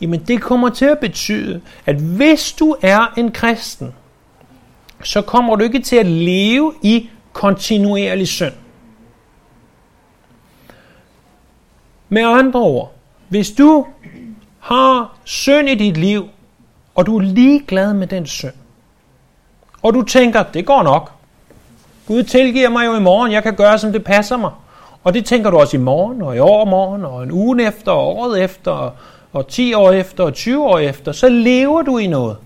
Jamen 0.00 0.20
det 0.20 0.40
kommer 0.42 0.70
til 0.70 0.84
at 0.84 0.98
betyde, 0.98 1.60
at 1.86 1.96
hvis 1.96 2.52
du 2.52 2.76
er 2.82 3.14
en 3.16 3.30
kristen, 3.30 3.94
så 5.02 5.22
kommer 5.22 5.56
du 5.56 5.64
ikke 5.64 5.82
til 5.82 5.96
at 5.96 6.06
leve 6.06 6.74
i 6.82 7.10
kontinuerlig 7.32 8.28
synd. 8.28 8.52
Med 12.08 12.22
andre 12.22 12.60
ord, 12.60 12.92
hvis 13.28 13.50
du 13.50 13.86
har 14.60 15.16
synd 15.24 15.68
i 15.68 15.74
dit 15.74 15.96
liv, 15.96 16.28
og 16.94 17.06
du 17.06 17.16
er 17.16 17.22
ligeglad 17.22 17.94
med 17.94 18.06
den 18.06 18.26
synd, 18.26 18.54
og 19.82 19.94
du 19.94 20.02
tænker, 20.02 20.42
det 20.42 20.66
går 20.66 20.82
nok. 20.82 21.12
Gud 22.06 22.22
tilgiver 22.22 22.68
mig 22.68 22.86
jo 22.86 22.96
i 22.96 23.00
morgen, 23.00 23.32
jeg 23.32 23.42
kan 23.42 23.54
gøre, 23.54 23.78
som 23.78 23.92
det 23.92 24.04
passer 24.04 24.36
mig. 24.36 24.50
Og 25.04 25.14
det 25.14 25.24
tænker 25.24 25.50
du 25.50 25.58
også 25.58 25.76
i 25.76 25.80
morgen, 25.80 26.22
og 26.22 26.36
i 26.36 26.38
overmorgen, 26.38 27.04
og 27.04 27.22
en 27.22 27.32
uge 27.32 27.66
efter, 27.66 27.92
og 27.92 28.16
året 28.16 28.42
efter, 28.44 28.70
og, 28.70 28.92
og 29.32 29.48
10 29.48 29.74
år 29.74 29.92
efter, 29.92 30.24
og 30.24 30.34
20 30.34 30.64
år 30.64 30.78
efter. 30.78 31.12
Så 31.12 31.28
lever 31.28 31.82
du 31.82 31.98
i 31.98 32.06
noget. 32.06 32.36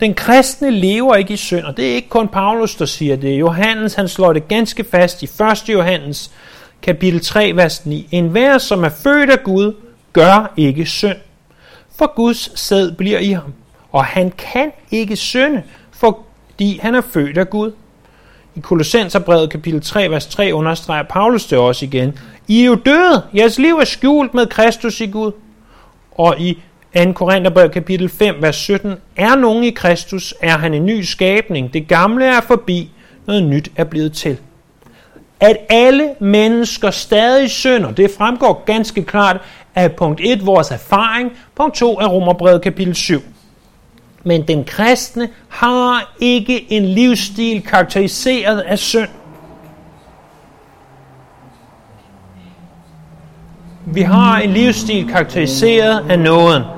Den 0.00 0.14
kristne 0.14 0.70
lever 0.70 1.16
ikke 1.16 1.34
i 1.34 1.36
synd, 1.36 1.64
og 1.64 1.76
det 1.76 1.90
er 1.90 1.94
ikke 1.94 2.08
kun 2.08 2.28
Paulus, 2.28 2.74
der 2.74 2.84
siger 2.84 3.16
det. 3.16 3.40
Johannes 3.40 3.94
han 3.94 4.08
slår 4.08 4.32
det 4.32 4.48
ganske 4.48 4.84
fast 4.84 5.22
i 5.22 5.24
1. 5.24 5.68
Johannes 5.68 6.30
kapitel 6.82 7.20
3, 7.20 7.52
vers 7.56 7.86
9. 7.86 8.08
En 8.10 8.28
hver, 8.28 8.58
som 8.58 8.84
er 8.84 8.88
født 8.88 9.30
af 9.30 9.42
Gud, 9.42 9.74
gør 10.12 10.52
ikke 10.56 10.86
synd, 10.86 11.16
for 11.98 12.14
Guds 12.14 12.60
sæd 12.60 12.92
bliver 12.92 13.18
i 13.18 13.32
ham. 13.32 13.52
Og 13.92 14.04
han 14.04 14.30
kan 14.30 14.72
ikke 14.90 15.16
synde, 15.16 15.62
fordi 15.90 16.78
han 16.82 16.94
er 16.94 17.00
født 17.00 17.38
af 17.38 17.50
Gud. 17.50 17.72
I 18.54 18.60
Kolossenserbrevet 18.60 19.50
kapitel 19.50 19.80
3, 19.82 20.10
vers 20.10 20.26
3 20.26 20.54
understreger 20.54 21.02
Paulus 21.02 21.46
det 21.46 21.58
også 21.58 21.84
igen. 21.84 22.18
I 22.48 22.60
er 22.60 22.66
jo 22.66 22.74
døde. 22.74 23.22
Jeres 23.36 23.58
liv 23.58 23.74
er 23.74 23.84
skjult 23.84 24.34
med 24.34 24.46
Kristus 24.46 25.00
i 25.00 25.06
Gud. 25.06 25.32
Og 26.10 26.40
i 26.40 26.58
2. 26.96 27.12
Korintherbrev 27.12 27.70
kapitel 27.70 28.08
5, 28.08 28.42
vers 28.42 28.56
17. 28.56 28.94
Er 29.16 29.36
nogen 29.36 29.64
i 29.64 29.70
Kristus, 29.70 30.34
er 30.40 30.58
han 30.58 30.74
en 30.74 30.86
ny 30.86 31.02
skabning. 31.02 31.72
Det 31.72 31.88
gamle 31.88 32.24
er 32.24 32.40
forbi, 32.40 32.90
noget 33.26 33.42
nyt 33.42 33.70
er 33.76 33.84
blevet 33.84 34.12
til. 34.12 34.38
At 35.40 35.56
alle 35.68 36.10
mennesker 36.20 36.90
stadig 36.90 37.50
synder, 37.50 37.90
det 37.90 38.10
fremgår 38.18 38.62
ganske 38.66 39.04
klart 39.04 39.40
af 39.74 39.92
punkt 39.92 40.20
1, 40.24 40.46
vores 40.46 40.70
erfaring, 40.70 41.32
punkt 41.54 41.76
2 41.76 42.00
af 42.00 42.10
Romerbrevet 42.10 42.62
kapitel 42.62 42.94
7. 42.94 43.22
Men 44.24 44.48
den 44.48 44.64
kristne 44.64 45.28
har 45.48 46.14
ikke 46.20 46.72
en 46.72 46.84
livsstil 46.84 47.62
karakteriseret 47.62 48.60
af 48.60 48.78
synd. 48.78 49.08
Vi 53.86 54.02
har 54.02 54.38
en 54.38 54.50
livsstil 54.50 55.08
karakteriseret 55.08 56.10
af 56.10 56.18
nåden. 56.18 56.77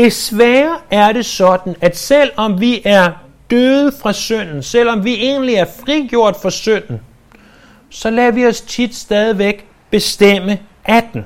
Desværre 0.00 0.78
er 0.90 1.12
det 1.12 1.26
sådan, 1.26 1.76
at 1.80 1.96
selvom 1.96 2.60
vi 2.60 2.82
er 2.84 3.12
døde 3.50 3.92
fra 4.02 4.12
synden, 4.12 4.62
selvom 4.62 5.04
vi 5.04 5.14
egentlig 5.14 5.54
er 5.54 5.66
frigjort 5.84 6.36
fra 6.42 6.50
synden, 6.50 7.00
så 7.90 8.10
lader 8.10 8.30
vi 8.30 8.46
os 8.46 8.60
tit 8.60 8.94
stadigvæk 8.94 9.66
bestemme 9.90 10.58
af 10.84 11.08
den. 11.12 11.24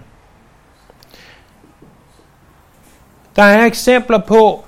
Der 3.37 3.43
er 3.43 3.67
eksempler 3.67 4.19
på, 4.19 4.65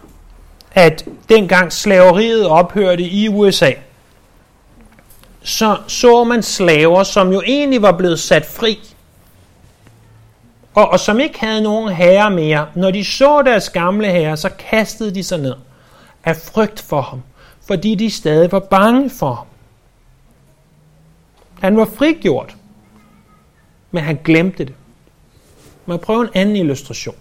at 0.72 1.08
dengang 1.28 1.72
slaveriet 1.72 2.46
ophørte 2.46 3.02
i 3.02 3.28
USA, 3.28 3.72
så 5.42 5.78
så 5.86 6.24
man 6.24 6.42
slaver, 6.42 7.02
som 7.02 7.32
jo 7.32 7.42
egentlig 7.46 7.82
var 7.82 7.92
blevet 7.92 8.20
sat 8.20 8.46
fri, 8.46 8.78
og, 10.76 10.88
og 10.88 11.00
som 11.00 11.20
ikke 11.20 11.40
havde 11.40 11.62
nogen 11.62 11.92
herre 11.92 12.30
mere. 12.30 12.66
Når 12.74 12.90
de 12.90 13.04
så 13.04 13.42
deres 13.42 13.70
gamle 13.70 14.10
herre, 14.10 14.36
så 14.36 14.50
kastede 14.58 15.14
de 15.14 15.22
sig 15.22 15.38
ned 15.38 15.54
af 16.24 16.36
frygt 16.36 16.80
for 16.80 17.00
ham, 17.00 17.22
fordi 17.66 17.94
de 17.94 18.10
stadig 18.10 18.52
var 18.52 18.58
bange 18.58 19.10
for 19.10 19.34
ham. 19.34 19.46
Han 21.60 21.76
var 21.76 21.84
frigjort, 21.84 22.56
men 23.90 24.04
han 24.04 24.18
glemte 24.24 24.64
det. 24.64 24.74
Man 25.86 25.98
prøver 25.98 26.22
en 26.22 26.30
anden 26.34 26.56
illustration. 26.56 27.14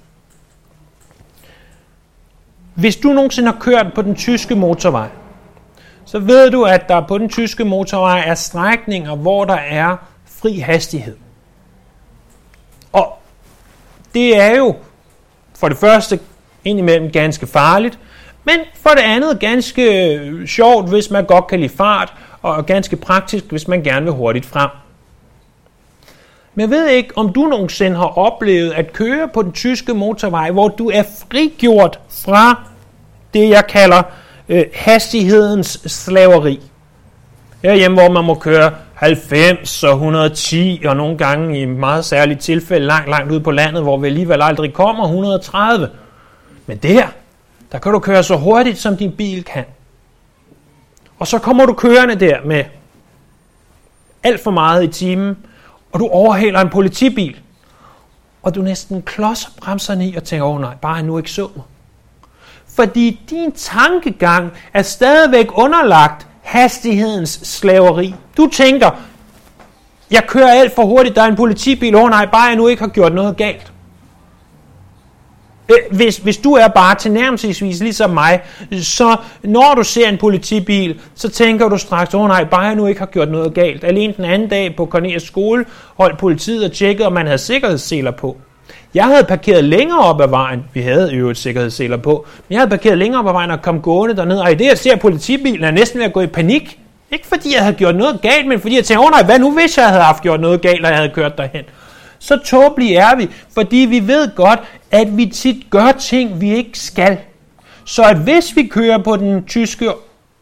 Hvis 2.74 2.96
du 2.96 3.08
nogensinde 3.08 3.52
har 3.52 3.60
kørt 3.60 3.94
på 3.96 4.02
den 4.02 4.16
tyske 4.16 4.56
motorvej, 4.56 5.10
så 6.06 6.20
ved 6.20 6.52
du, 6.52 6.64
at 6.64 6.90
der 6.90 7.08
på 7.08 7.18
den 7.18 7.30
tyske 7.30 7.66
motorvej 7.66 8.24
er 8.26 8.36
strækninger, 8.36 9.16
hvor 9.16 9.46
der 9.46 9.54
er 9.54 9.98
fri 10.26 10.58
hastighed. 10.58 11.18
Og 12.92 13.20
det 14.16 14.42
er 14.42 14.58
jo 14.58 14.76
for 15.56 15.70
det 15.70 15.78
første 15.78 16.20
indimellem 16.66 17.12
ganske 17.12 17.48
farligt, 17.48 18.00
men 18.44 18.56
for 18.82 18.90
det 18.90 19.02
andet 19.02 19.40
ganske 19.40 20.16
øh, 20.16 20.48
sjovt, 20.48 20.90
hvis 20.90 21.10
man 21.10 21.26
godt 21.26 21.48
kan 21.48 21.60
lide 21.60 21.78
fart, 21.78 22.14
og 22.42 22.66
ganske 22.66 22.96
praktisk, 22.96 23.46
hvis 23.50 23.68
man 23.68 23.84
gerne 23.84 24.06
vil 24.06 24.14
hurtigt 24.14 24.46
frem. 24.46 24.70
Men 26.56 26.62
jeg 26.62 26.70
ved 26.70 26.88
ikke, 26.88 27.18
om 27.18 27.34
du 27.34 27.46
nogensinde 27.46 27.98
har 27.98 28.18
oplevet 28.18 28.72
at 28.72 28.94
køre 28.94 29.28
på 29.34 29.42
den 29.42 29.52
tyske 29.52 29.94
motorvej, 29.94 30.52
hvor 30.52 30.68
du 30.68 30.90
er 30.90 31.04
frigjort 31.04 32.00
fra 32.10 32.64
det, 33.34 33.50
jeg 33.50 33.68
kalder 33.68 34.04
øh, 34.50 34.64
hastighedens 34.74 35.80
slaveri. 35.86 36.62
Herhjemme, 37.64 38.02
hvor 38.02 38.12
man 38.12 38.24
må 38.24 38.36
køre 38.36 38.72
90 38.96 39.84
og 39.84 39.94
110, 39.94 40.84
og 40.86 40.96
nogle 40.96 41.18
gange 41.18 41.62
i 41.62 41.66
meget 41.66 42.06
særlige 42.06 42.38
tilfælde 42.38 42.86
langt, 42.86 43.10
langt 43.10 43.32
ude 43.32 43.40
på 43.40 43.52
landet, 43.52 43.84
hvor 43.84 43.98
vi 43.98 44.08
alligevel 44.08 44.42
aldrig 44.42 44.74
kommer 44.74 45.04
130. 45.04 45.90
Men 46.66 46.78
der, 46.78 47.08
der 47.72 47.80
kan 47.80 47.92
du 47.92 48.00
køre 48.00 48.24
så 48.24 48.36
hurtigt, 48.36 48.78
som 48.78 48.98
din 48.98 49.12
bil 49.12 49.44
kan. 49.44 49.66
Og 51.20 51.28
så 51.28 51.40
kommer 51.40 51.66
du 51.66 51.74
kørende 51.74 52.16
der 52.16 52.38
med 52.46 52.64
alt 54.24 54.44
for 54.44 54.52
meget 54.52 54.84
i 54.84 54.88
timen, 54.88 55.38
og 55.92 56.00
du 56.00 56.08
overhaler 56.08 56.60
en 56.60 56.70
politibil, 56.70 57.40
og 58.44 58.56
du 58.56 58.62
næsten 58.62 59.02
klodser 59.02 59.50
bremserne 59.62 60.08
i 60.08 60.16
og 60.16 60.24
tænker, 60.24 60.46
åh 60.46 60.56
oh, 60.56 60.62
nej, 60.62 60.76
bare 60.82 60.96
han 60.96 61.06
nu 61.06 61.18
ikke 61.18 61.32
så 61.32 61.50
mig. 61.56 61.66
Fordi 62.76 63.22
din 63.30 63.52
tankegang 63.52 64.52
er 64.74 64.82
stadigvæk 64.82 65.48
underlagt 65.54 66.28
hastighedens 66.46 67.40
slaveri. 67.44 68.16
Du 68.38 68.50
tænker, 68.54 68.90
jeg 70.12 70.24
kører 70.28 70.52
alt 70.52 70.76
for 70.76 70.86
hurtigt, 70.86 71.16
der 71.16 71.22
er 71.22 71.28
en 71.28 71.36
politibil, 71.36 71.96
åh 71.96 72.04
oh, 72.04 72.10
nej, 72.10 72.26
bare 72.26 72.44
jeg 72.44 72.56
nu 72.56 72.68
ikke 72.68 72.82
har 72.82 72.90
gjort 72.90 73.14
noget 73.14 73.38
galt. 73.38 73.72
Øh, 75.70 75.98
hvis, 75.98 76.18
hvis 76.18 76.38
du 76.38 76.54
er 76.54 76.68
bare 76.68 76.96
tilnærmelsesvis 76.96 77.80
ligesom 77.80 78.10
mig, 78.10 78.42
så 78.82 79.18
når 79.44 79.74
du 79.76 79.84
ser 79.84 80.10
en 80.10 80.18
politibil, 80.18 81.00
så 81.16 81.30
tænker 81.30 81.70
du 81.70 81.78
straks, 81.78 82.14
åh 82.14 82.22
oh, 82.22 82.28
nej, 82.28 82.44
bare 82.44 82.62
jeg 82.62 82.76
nu 82.76 82.88
ikke 82.88 83.00
har 83.00 83.08
gjort 83.08 83.32
noget 83.32 83.54
galt. 83.54 83.84
Alene 83.84 84.14
den 84.18 84.26
anden 84.26 84.50
dag 84.50 84.76
på 84.76 84.86
Cornelius 84.86 85.24
skole 85.24 85.66
holdt 85.98 86.20
politiet 86.20 86.66
og 86.66 86.72
tjekkede, 86.72 87.08
om 87.08 87.14
man 87.14 87.26
havde 87.26 87.38
sikkerhedsseler 87.38 88.12
på. 88.12 88.38
Jeg 88.96 89.06
havde 89.06 89.24
parkeret 89.24 89.64
længere 89.64 90.00
op 90.00 90.22
ad 90.22 90.28
vejen. 90.28 90.64
Vi 90.74 90.82
havde 90.82 91.12
jo 91.12 91.30
et 91.30 91.38
sikkerhedsseler 91.38 91.98
på. 91.98 92.26
Men 92.48 92.54
jeg 92.54 92.60
havde 92.60 92.70
parkeret 92.70 92.98
længere 92.98 93.20
op 93.20 93.28
ad 93.28 93.32
vejen 93.32 93.52
og 93.52 93.62
kom 93.62 93.82
gående 93.82 94.16
derned. 94.16 94.38
Og 94.38 94.52
i 94.52 94.56
det, 94.56 94.66
jeg 94.66 94.78
ser 94.78 94.96
politibilen, 94.96 95.62
er 95.62 95.68
jeg 95.68 95.72
næsten 95.72 96.00
ved 96.00 96.06
at 96.06 96.14
gå 96.14 96.22
i 96.22 96.28
panik. 96.28 96.80
Ikke 97.12 97.28
fordi 97.28 97.54
jeg 97.54 97.62
havde 97.62 97.76
gjort 97.76 97.96
noget 97.96 98.22
galt, 98.22 98.48
men 98.48 98.60
fordi 98.60 98.76
jeg 98.76 98.86
tænkte, 98.86 99.00
åh 99.00 99.06
oh, 99.06 99.12
nej, 99.12 99.24
hvad 99.24 99.40
nu 99.40 99.52
hvis 99.52 99.78
jeg 99.78 99.88
havde 99.88 100.02
haft 100.02 100.22
gjort 100.22 100.40
noget 100.40 100.62
galt, 100.62 100.86
og 100.86 100.90
jeg 100.90 100.98
havde 100.98 101.12
kørt 101.16 101.38
derhen. 101.38 101.64
Så 102.20 102.40
tåbelige 102.46 102.96
er 102.96 103.16
vi, 103.16 103.30
fordi 103.54 103.78
vi 103.78 104.08
ved 104.08 104.36
godt, 104.36 104.60
at 104.92 105.18
vi 105.18 105.26
tit 105.26 105.70
gør 105.70 105.92
ting, 105.92 106.42
vi 106.42 106.56
ikke 106.56 106.80
skal. 106.80 107.18
Så 107.86 108.04
at 108.04 108.18
hvis 108.18 108.56
vi 108.56 108.64
kører 108.64 108.98
på 108.98 109.16
den 109.16 109.44
tyske 109.44 109.86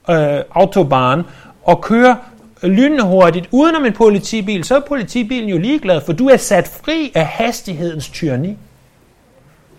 øh, 0.10 0.40
autobahn 0.56 1.24
og 1.64 1.82
kører 1.82 2.16
lynhurtigt 2.68 3.48
udenom 3.52 3.86
en 3.86 3.94
politibil, 3.94 4.64
så 4.64 4.76
er 4.76 4.80
politibilen 4.80 5.50
jo 5.50 5.58
ligeglad, 5.58 6.02
for 6.06 6.14
du 6.14 6.28
er 6.28 6.38
sat 6.38 6.68
fri 6.84 7.12
af 7.16 7.26
hastighedens 7.26 8.10
tyranni. 8.10 8.58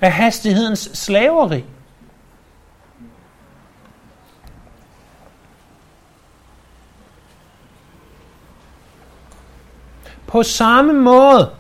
Af 0.01 0.13
hastighedens 0.13 0.91
slaveri. 0.95 1.65
På 10.27 10.43
samme 10.43 10.93
måde, 10.93 11.51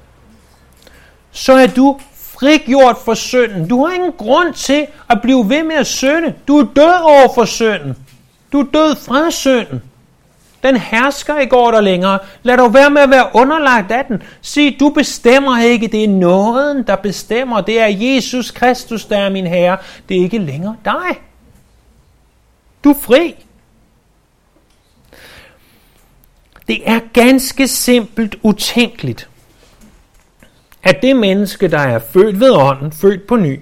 så 1.31 1.53
er 1.53 1.67
du 1.67 2.01
frigjort 2.13 2.97
for 3.05 3.15
synden. 3.15 3.69
Du 3.69 3.85
har 3.85 3.95
ingen 3.95 4.13
grund 4.13 4.55
til 4.55 4.87
at 5.11 5.23
blive 5.23 5.49
ved 5.49 5.63
med 5.63 5.77
at 5.77 5.87
synde. 5.87 6.35
Du 6.49 6.59
er 6.59 6.67
død 6.77 7.01
over 7.03 7.35
for 7.35 7.45
synden. 7.45 7.97
Du 8.53 8.61
er 8.61 8.65
død 8.65 8.97
fra 8.97 9.31
synden. 9.31 9.83
Den 10.65 10.77
hersker 10.77 11.39
ikke 11.39 11.57
over 11.57 11.71
dig 11.71 11.83
længere. 11.83 12.19
Lad 12.43 12.57
dig 12.57 12.75
være 12.75 12.91
med 12.91 13.03
at 13.03 13.11
være 13.11 13.29
underlagt 13.35 13.93
af 13.93 14.05
den. 14.05 14.23
Sig, 14.43 14.77
du 14.81 14.89
bestemmer 14.89 15.63
ikke. 15.63 15.89
Det 15.89 16.05
er 16.05 16.09
nåden, 16.09 16.83
der 16.87 16.97
bestemmer. 16.97 17.61
Det 17.61 17.81
er 17.81 17.87
Jesus 17.87 18.51
Kristus, 18.51 19.05
der 19.05 19.19
er 19.19 19.31
min 19.31 19.47
Herre. 19.47 19.77
Det 20.09 20.17
er 20.17 20.23
ikke 20.23 20.39
længere 20.39 20.77
dig. 20.85 21.21
Du 22.85 22.91
er 22.91 22.95
fri. 23.03 23.35
Det 26.69 26.81
er 26.85 27.01
ganske 27.13 27.69
simpelt 27.69 28.37
utænkeligt, 28.43 29.29
at 30.83 31.03
det 31.03 31.17
menneske, 31.17 31.69
der 31.69 31.79
er 31.79 31.99
født 32.13 32.41
ved 32.41 32.51
ånden, 32.51 32.93
født 32.93 33.27
på 33.27 33.37
ny, 33.37 33.61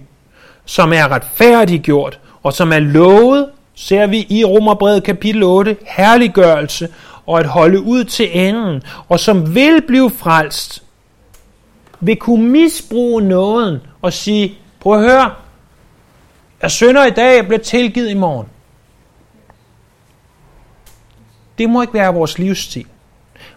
som 0.65 0.93
er 0.93 1.09
retfærdiggjort, 1.09 2.21
og 2.43 2.53
som 2.53 2.73
er 2.73 2.79
lovet 2.79 3.51
ser 3.75 4.07
vi 4.07 4.27
i 4.29 4.45
Romerbrevet 4.45 5.05
kapitel 5.05 5.43
8 5.43 5.77
herliggørelse 5.87 6.89
og 7.27 7.41
at 7.41 7.47
holde 7.47 7.81
ud 7.81 8.05
til 8.05 8.49
enden, 8.49 8.83
og 9.09 9.21
som 9.21 9.55
vil 9.55 9.83
blive 9.87 10.11
frelst, 10.11 10.83
vil 12.01 12.17
kunne 12.17 12.49
misbruge 12.49 13.23
nåden 13.23 13.79
og 14.03 14.13
sige, 14.13 14.55
prøv 14.81 14.95
at 14.95 15.11
høre, 15.11 15.31
jeg 16.63 16.71
synder 16.71 17.07
i 17.07 17.11
dag, 17.11 17.37
jeg 17.37 17.47
bliver 17.47 17.61
tilgivet 17.61 18.11
i 18.11 18.15
morgen. 18.15 18.47
Det 21.59 21.71
må 21.71 21.83
ikke 21.83 21.95
være 21.95 22.15
vores 22.15 22.39
livsstil. 22.39 22.87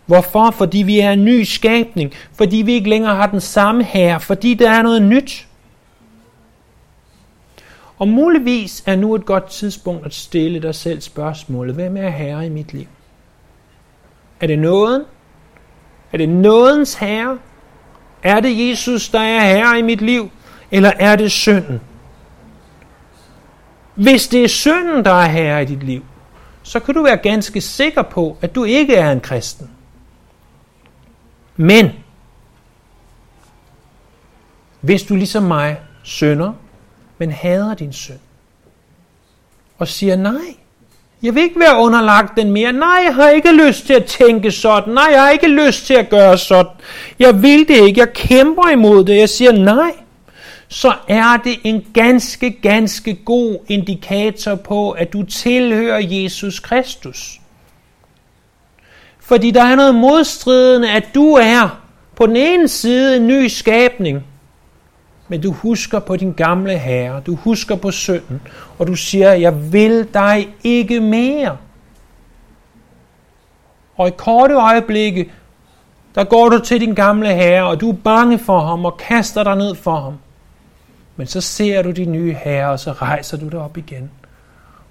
Hvorfor? 0.06 0.52
Fordi 0.52 0.78
vi 0.78 1.00
er 1.00 1.12
en 1.12 1.26
ny 1.26 1.44
skabning. 1.44 2.14
Fordi 2.34 2.58
vi 2.58 2.74
ikke 2.74 2.90
længere 2.90 3.16
har 3.16 3.28
den 3.28 3.42
samme 3.42 3.84
herre, 3.84 4.20
Fordi 4.20 4.54
der 4.54 4.72
er 4.72 4.82
noget 4.82 5.02
nyt. 5.02 5.48
Og 7.98 8.08
muligvis 8.08 8.84
er 8.86 8.96
nu 8.96 9.16
et 9.16 9.26
godt 9.26 9.50
tidspunkt 9.50 10.06
at 10.06 10.14
stille 10.14 10.62
dig 10.62 10.76
selv 10.76 11.02
spørgsmålet, 11.02 11.76
hvem 11.76 11.98
er 11.98 12.10
herre 12.10 12.46
i 12.46 12.50
mit 12.50 12.74
liv? 12.74 12.88
Er 14.40 14.48
det 14.48 14.60
nåden? 14.60 15.04
Er 16.12 16.18
det 16.18 16.30
nådens 16.30 16.94
herre? 16.94 17.40
Er 18.24 18.40
det 18.40 18.70
Jesus, 18.70 19.10
der 19.10 19.20
er 19.20 19.40
herre 19.40 19.80
i 19.80 19.82
mit 19.82 20.02
liv? 20.02 20.32
Eller 20.72 20.92
er 21.00 21.16
det 21.16 21.32
synden? 21.32 21.82
Hvis 23.96 24.28
det 24.28 24.44
er 24.44 24.48
synden, 24.48 25.06
der 25.06 25.12
er 25.12 25.28
herre 25.28 25.64
i 25.64 25.66
dit 25.66 25.84
liv, 25.84 26.06
så 26.64 26.80
kan 26.80 26.94
du 26.94 27.04
være 27.04 27.18
ganske 27.18 27.62
sikker 27.62 28.02
på, 28.02 28.38
at 28.42 28.56
du 28.56 28.64
ikke 28.64 28.96
er 28.96 29.12
en 29.12 29.20
kristen. 29.22 29.70
Men 31.56 31.92
hvis 34.82 35.04
du 35.04 35.16
ligesom 35.16 35.44
mig 35.44 35.80
synder, 36.04 36.54
men 37.18 37.32
hader 37.32 37.74
din 37.74 37.94
søn. 37.94 38.20
Og 39.78 39.88
siger, 39.88 40.16
nej, 40.16 40.56
jeg 41.24 41.36
vil 41.36 41.44
ikke 41.44 41.60
være 41.60 41.78
underlagt 41.78 42.38
den 42.38 42.52
mere. 42.52 42.74
Nej, 42.74 43.02
jeg 43.06 43.16
har 43.16 43.30
ikke 43.30 43.52
lyst 43.52 43.86
til 43.86 43.94
at 43.94 44.06
tænke 44.06 44.52
sådan. 44.52 44.94
Nej, 44.94 45.08
jeg 45.12 45.22
har 45.22 45.30
ikke 45.30 45.48
lyst 45.48 45.86
til 45.86 45.94
at 45.94 46.10
gøre 46.10 46.38
sådan. 46.38 46.72
Jeg 47.20 47.42
vil 47.42 47.68
det 47.68 47.78
ikke. 47.78 48.00
Jeg 48.00 48.14
kæmper 48.14 48.70
imod 48.70 49.06
det. 49.06 49.18
Jeg 49.18 49.30
siger 49.30 49.52
nej. 49.52 49.92
Så 50.68 50.94
er 51.08 51.38
det 51.44 51.60
en 51.64 51.86
ganske, 51.94 52.52
ganske 52.52 53.16
god 53.16 53.58
indikator 53.68 54.56
på, 54.56 54.92
at 54.92 55.14
du 55.14 55.24
tilhører 55.24 56.00
Jesus 56.00 56.60
Kristus. 56.60 57.40
Fordi 59.20 59.52
der 59.52 59.64
er 59.64 59.76
noget 59.76 59.96
modstridende, 59.96 60.92
at 60.92 61.04
du 61.16 61.34
er 61.34 61.80
på 62.16 62.26
den 62.26 62.36
ene 62.36 62.68
side 62.68 63.18
en 63.18 63.28
ny 63.28 63.48
skabning, 63.48 64.24
men 65.28 65.42
du 65.42 65.52
husker 65.52 66.00
på 66.00 66.16
din 66.16 66.34
gamle 66.34 66.78
herre, 66.78 67.22
du 67.26 67.36
husker 67.36 67.76
på 67.76 67.92
synden, 67.92 68.42
og 68.80 68.88
du 68.88 68.96
siger, 68.96 69.34
jeg 69.34 69.74
vil 69.74 70.08
dig 70.14 70.54
ikke 70.64 71.00
mere. 71.00 71.58
Og 73.96 74.08
i 74.08 74.12
korte 74.18 74.54
øjeblikke, 74.54 75.32
der 76.16 76.24
går 76.24 76.50
du 76.50 76.60
til 76.60 76.82
din 76.82 76.96
gamle 76.96 77.34
herre, 77.34 77.68
og 77.68 77.82
du 77.82 77.90
er 77.90 77.96
bange 78.04 78.40
for 78.40 78.60
ham 78.60 78.86
og 78.86 78.98
kaster 78.98 79.44
dig 79.44 79.56
ned 79.56 79.76
for 79.76 80.00
ham. 80.00 80.18
Men 81.16 81.28
så 81.28 81.42
ser 81.42 81.82
du 81.82 81.92
din 81.92 82.12
nye 82.12 82.34
herre, 82.34 82.72
og 82.72 82.80
så 82.80 82.92
rejser 82.92 83.38
du 83.38 83.50
dig 83.50 83.60
op 83.60 83.78
igen. 83.78 84.12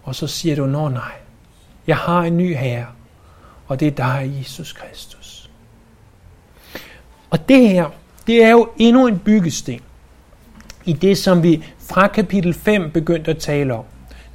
Og 0.02 0.14
så 0.14 0.26
siger 0.26 0.56
du, 0.56 0.66
nå 0.66 0.88
nej, 0.88 1.12
jeg 1.86 1.96
har 1.96 2.22
en 2.22 2.36
ny 2.36 2.56
herre, 2.56 2.86
og 3.66 3.80
det 3.80 3.88
er 3.88 3.90
dig, 3.90 4.34
Jesus 4.38 4.72
Kristus. 4.72 5.50
Og 7.30 7.48
det 7.48 7.68
her, 7.68 7.90
det 8.26 8.44
er 8.44 8.50
jo 8.50 8.68
endnu 8.78 9.06
en 9.06 9.18
byggesten 9.18 9.80
i 10.84 10.92
det, 10.92 11.18
som 11.18 11.42
vi 11.42 11.64
fra 11.88 12.06
kapitel 12.06 12.54
5 12.54 12.90
begyndte 12.90 13.30
at 13.30 13.38
tale 13.38 13.74
om. 13.74 13.84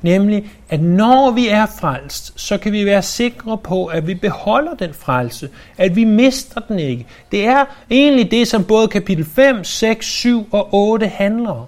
Nemlig, 0.01 0.49
at 0.69 0.81
når 0.81 1.31
vi 1.31 1.47
er 1.47 1.65
frelst, 1.65 2.33
så 2.35 2.57
kan 2.57 2.71
vi 2.71 2.85
være 2.85 3.01
sikre 3.01 3.57
på, 3.57 3.85
at 3.85 4.07
vi 4.07 4.13
beholder 4.13 4.73
den 4.73 4.93
frelse, 4.93 5.49
at 5.77 5.95
vi 5.95 6.03
mister 6.03 6.62
den 6.62 6.79
ikke. 6.79 7.07
Det 7.31 7.45
er 7.45 7.65
egentlig 7.89 8.31
det, 8.31 8.47
som 8.47 8.63
både 8.63 8.88
kapitel 8.88 9.25
5, 9.25 9.63
6, 9.63 10.05
7 10.05 10.47
og 10.51 10.73
8 10.73 11.07
handler 11.07 11.49
om. 11.49 11.65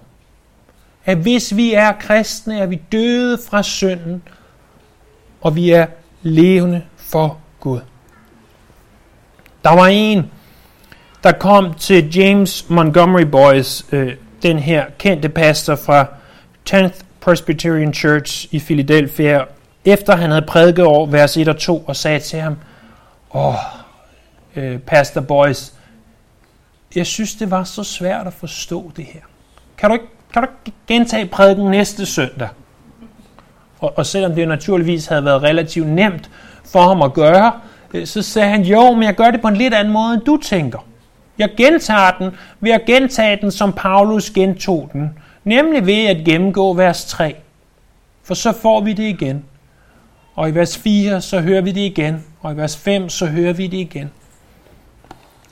At 1.06 1.18
hvis 1.18 1.56
vi 1.56 1.74
er 1.74 1.92
kristne, 1.92 2.60
er 2.60 2.66
vi 2.66 2.82
døde 2.92 3.38
fra 3.50 3.64
synden, 3.64 4.24
og 5.42 5.56
vi 5.56 5.72
er 5.72 5.86
levende 6.22 6.82
for 6.98 7.38
Gud. 7.60 7.80
Der 9.64 9.70
var 9.70 9.88
en, 9.88 10.32
der 11.24 11.32
kom 11.32 11.74
til 11.74 12.16
James 12.16 12.70
Montgomery 12.70 13.22
Boys, 13.22 13.86
øh, 13.92 14.14
den 14.44 14.60
her 14.60 14.86
kendte 14.98 15.30
pastor 15.30 15.76
fra 15.76 16.06
10th 16.70 17.02
Presbyterian 17.22 17.94
Church 17.94 18.48
i 18.52 18.60
Philadelphia, 18.60 19.42
efter 19.86 20.16
han 20.16 20.30
havde 20.30 20.46
prædiket 20.48 20.86
over 20.86 21.06
vers 21.06 21.38
1 21.38 21.48
og 21.48 21.58
2, 21.58 21.84
og 21.88 21.96
sagde 21.96 22.20
til 22.20 22.40
ham, 22.40 22.58
åh, 23.34 23.54
øh, 24.56 24.80
Pastor 24.80 25.22
Boys, 25.22 25.74
jeg 26.96 27.06
synes, 27.06 27.36
det 27.36 27.52
var 27.52 27.64
så 27.64 27.84
svært 27.84 28.28
at 28.28 28.34
forstå 28.34 28.92
det 28.98 29.06
her. 29.06 29.22
Kan 29.78 29.90
du 29.90 29.94
ikke, 29.94 30.06
kan 30.34 30.44
du 30.44 30.48
ikke 30.66 30.78
gentage 30.88 31.26
prædiken 31.26 31.72
næste 31.72 32.06
søndag? 32.06 32.50
Og, 33.80 33.94
og 33.98 34.06
selvom 34.06 34.36
det 34.36 34.48
naturligvis 34.48 35.06
havde 35.06 35.26
været 35.26 35.44
relativt 35.44 35.88
nemt 35.88 36.30
for 36.66 36.82
ham 36.82 37.02
at 37.02 37.14
gøre, 37.14 37.54
øh, 37.94 38.08
så 38.08 38.22
sagde 38.22 38.50
han, 38.50 38.62
jo, 38.62 38.92
men 38.92 39.04
jeg 39.04 39.16
gør 39.16 39.32
det 39.32 39.42
på 39.42 39.48
en 39.48 39.58
lidt 39.58 39.74
anden 39.74 39.94
måde, 39.94 40.14
end 40.14 40.22
du 40.22 40.38
tænker. 40.38 40.80
Jeg 41.38 41.50
gentager 41.58 42.12
den 42.20 42.32
ved 42.60 42.72
at 42.72 42.86
gentage 42.86 43.38
den, 43.42 43.52
som 43.52 43.74
Paulus 43.74 44.30
gentog 44.30 44.90
den, 44.94 45.10
nemlig 45.44 45.86
ved 45.86 46.06
at 46.06 46.26
gennemgå 46.26 46.74
vers 46.74 47.06
3. 47.06 47.36
For 48.24 48.34
så 48.34 48.52
får 48.52 48.82
vi 48.82 48.94
det 48.94 49.04
igen. 49.04 49.46
Og 50.36 50.50
i 50.50 50.52
vers 50.52 50.78
4, 50.78 51.22
så 51.22 51.40
hører 51.40 51.62
vi 51.62 51.72
det 51.72 51.82
igen. 51.82 52.24
Og 52.42 52.54
i 52.54 52.58
vers 52.58 52.78
5, 52.78 53.10
så 53.10 53.26
hører 53.26 53.54
vi 53.54 53.68
det 53.68 53.78
igen. 53.78 54.12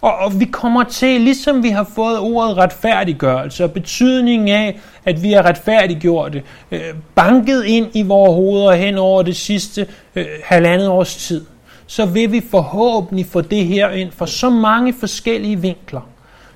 Og, 0.02 0.16
og 0.16 0.40
vi 0.40 0.46
kommer 0.46 0.84
til, 0.84 1.22
ligesom 1.22 1.64
vi 1.64 1.70
har 1.70 1.84
fået 1.96 2.20
ordet 2.20 2.58
retfærdiggørelse 2.58 3.64
og 3.64 3.72
betydningen 3.72 4.48
af, 4.48 4.80
at 5.06 5.24
vi 5.24 5.34
er 5.34 5.46
retfærdiggjorte, 5.46 6.44
øh, 6.72 6.82
banket 7.16 7.66
ind 7.66 7.88
i 7.94 8.02
vores 8.02 8.34
hoveder 8.34 8.74
hen 8.74 8.98
over 8.98 9.24
det 9.24 9.36
sidste 9.36 9.88
øh, 10.16 10.26
halvandet 10.44 10.88
års 10.88 11.16
tid, 11.16 11.46
så 11.90 12.06
vil 12.06 12.32
vi 12.32 12.42
forhåbentlig 12.52 13.26
få 13.26 13.42
det 13.42 13.66
her 13.66 13.90
ind 13.90 14.12
fra 14.12 14.28
så 14.28 14.50
mange 14.50 14.94
forskellige 14.94 15.62
vinkler, 15.62 16.02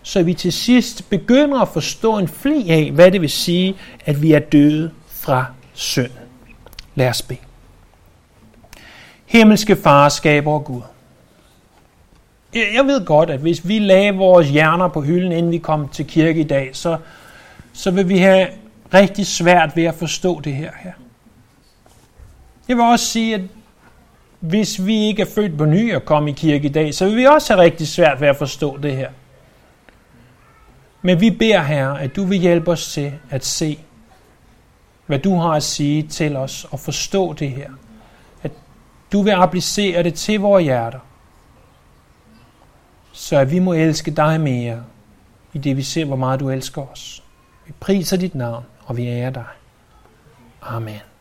så 0.04 0.24
vi 0.24 0.34
til 0.34 0.54
sidst 0.54 1.10
begynder 1.10 1.62
at 1.62 1.68
forstå 1.68 2.18
en 2.18 2.28
fli 2.28 2.70
af, 2.70 2.92
hvad 2.92 3.12
det 3.12 3.22
vil 3.22 3.30
sige, 3.30 3.76
at 4.06 4.22
vi 4.22 4.32
er 4.32 4.40
døde 4.40 4.92
fra 5.08 5.46
synd. 5.74 6.12
Lad 6.96 7.10
os 7.10 7.22
bede. 7.22 7.40
Himmelske 9.26 9.76
far, 9.76 10.10
skaber 10.10 10.60
Gud. 10.60 10.82
Jeg 12.54 12.86
ved 12.86 13.06
godt, 13.06 13.30
at 13.30 13.40
hvis 13.40 13.68
vi 13.68 13.80
lagde 13.80 14.14
vores 14.14 14.50
hjerner 14.50 14.88
på 14.88 15.02
hylden, 15.02 15.32
inden 15.32 15.52
vi 15.52 15.58
kom 15.58 15.88
til 15.88 16.08
kirke 16.08 16.40
i 16.40 16.48
dag, 16.48 16.70
så, 16.74 16.98
så 17.74 17.92
vil 17.92 18.10
vi 18.10 18.18
have 18.18 18.48
rigtig 18.94 19.28
svært 19.28 19.76
ved 19.76 19.84
at 19.84 19.96
forstå 19.96 20.40
det 20.40 20.54
her. 20.54 20.72
her. 20.84 20.92
Jeg 22.68 22.78
vil 22.78 22.86
også 22.86 23.06
sige, 23.06 23.36
at 23.36 23.42
hvis 24.44 24.86
vi 24.86 24.96
ikke 24.96 25.22
er 25.22 25.26
født 25.36 25.58
på 25.58 25.66
ny 25.66 25.96
og 25.96 26.06
kom 26.06 26.28
i 26.28 26.32
kirke 26.32 26.66
i 26.68 26.72
dag, 26.72 26.94
så 26.94 27.06
vil 27.06 27.18
vi 27.18 27.26
også 27.26 27.54
have 27.54 27.64
rigtig 27.64 27.88
svært 27.88 28.22
ved 28.22 28.28
at 28.28 28.36
forstå 28.36 28.78
det 28.78 28.96
her. 28.96 29.10
Men 31.02 31.22
vi 31.22 31.32
beder 31.32 31.62
Herre, 31.62 32.02
at 32.02 32.16
du 32.16 32.26
vil 32.26 32.40
hjælpe 32.40 32.72
os 32.72 32.94
til 32.94 33.14
at 33.30 33.46
se, 33.46 33.80
hvad 35.06 35.20
du 35.20 35.36
har 35.36 35.50
at 35.50 35.64
sige 35.64 36.08
til 36.08 36.36
os 36.36 36.66
og 36.72 36.80
forstå 36.80 37.34
det 37.34 37.52
her. 37.52 37.72
At 38.44 38.52
du 39.12 39.22
vil 39.22 39.32
applicere 39.32 40.04
det 40.04 40.14
til 40.14 40.40
vores 40.40 40.64
hjerter, 40.64 41.00
så 43.12 43.38
at 43.38 43.52
vi 43.52 43.60
må 43.60 43.74
elske 43.74 44.12
dig 44.12 44.42
mere, 44.42 44.84
i 45.54 45.58
det 45.58 45.78
vi 45.78 45.84
ser, 45.84 46.06
hvor 46.06 46.16
meget 46.16 46.40
du 46.40 46.50
elsker 46.50 46.92
os. 46.92 47.24
Vi 47.66 47.74
priser 47.80 48.18
dit 48.18 48.36
navn, 48.36 48.66
og 48.86 48.98
vi 48.98 49.08
ærer 49.08 49.30
dig. 49.30 49.46
Amen. 50.62 51.13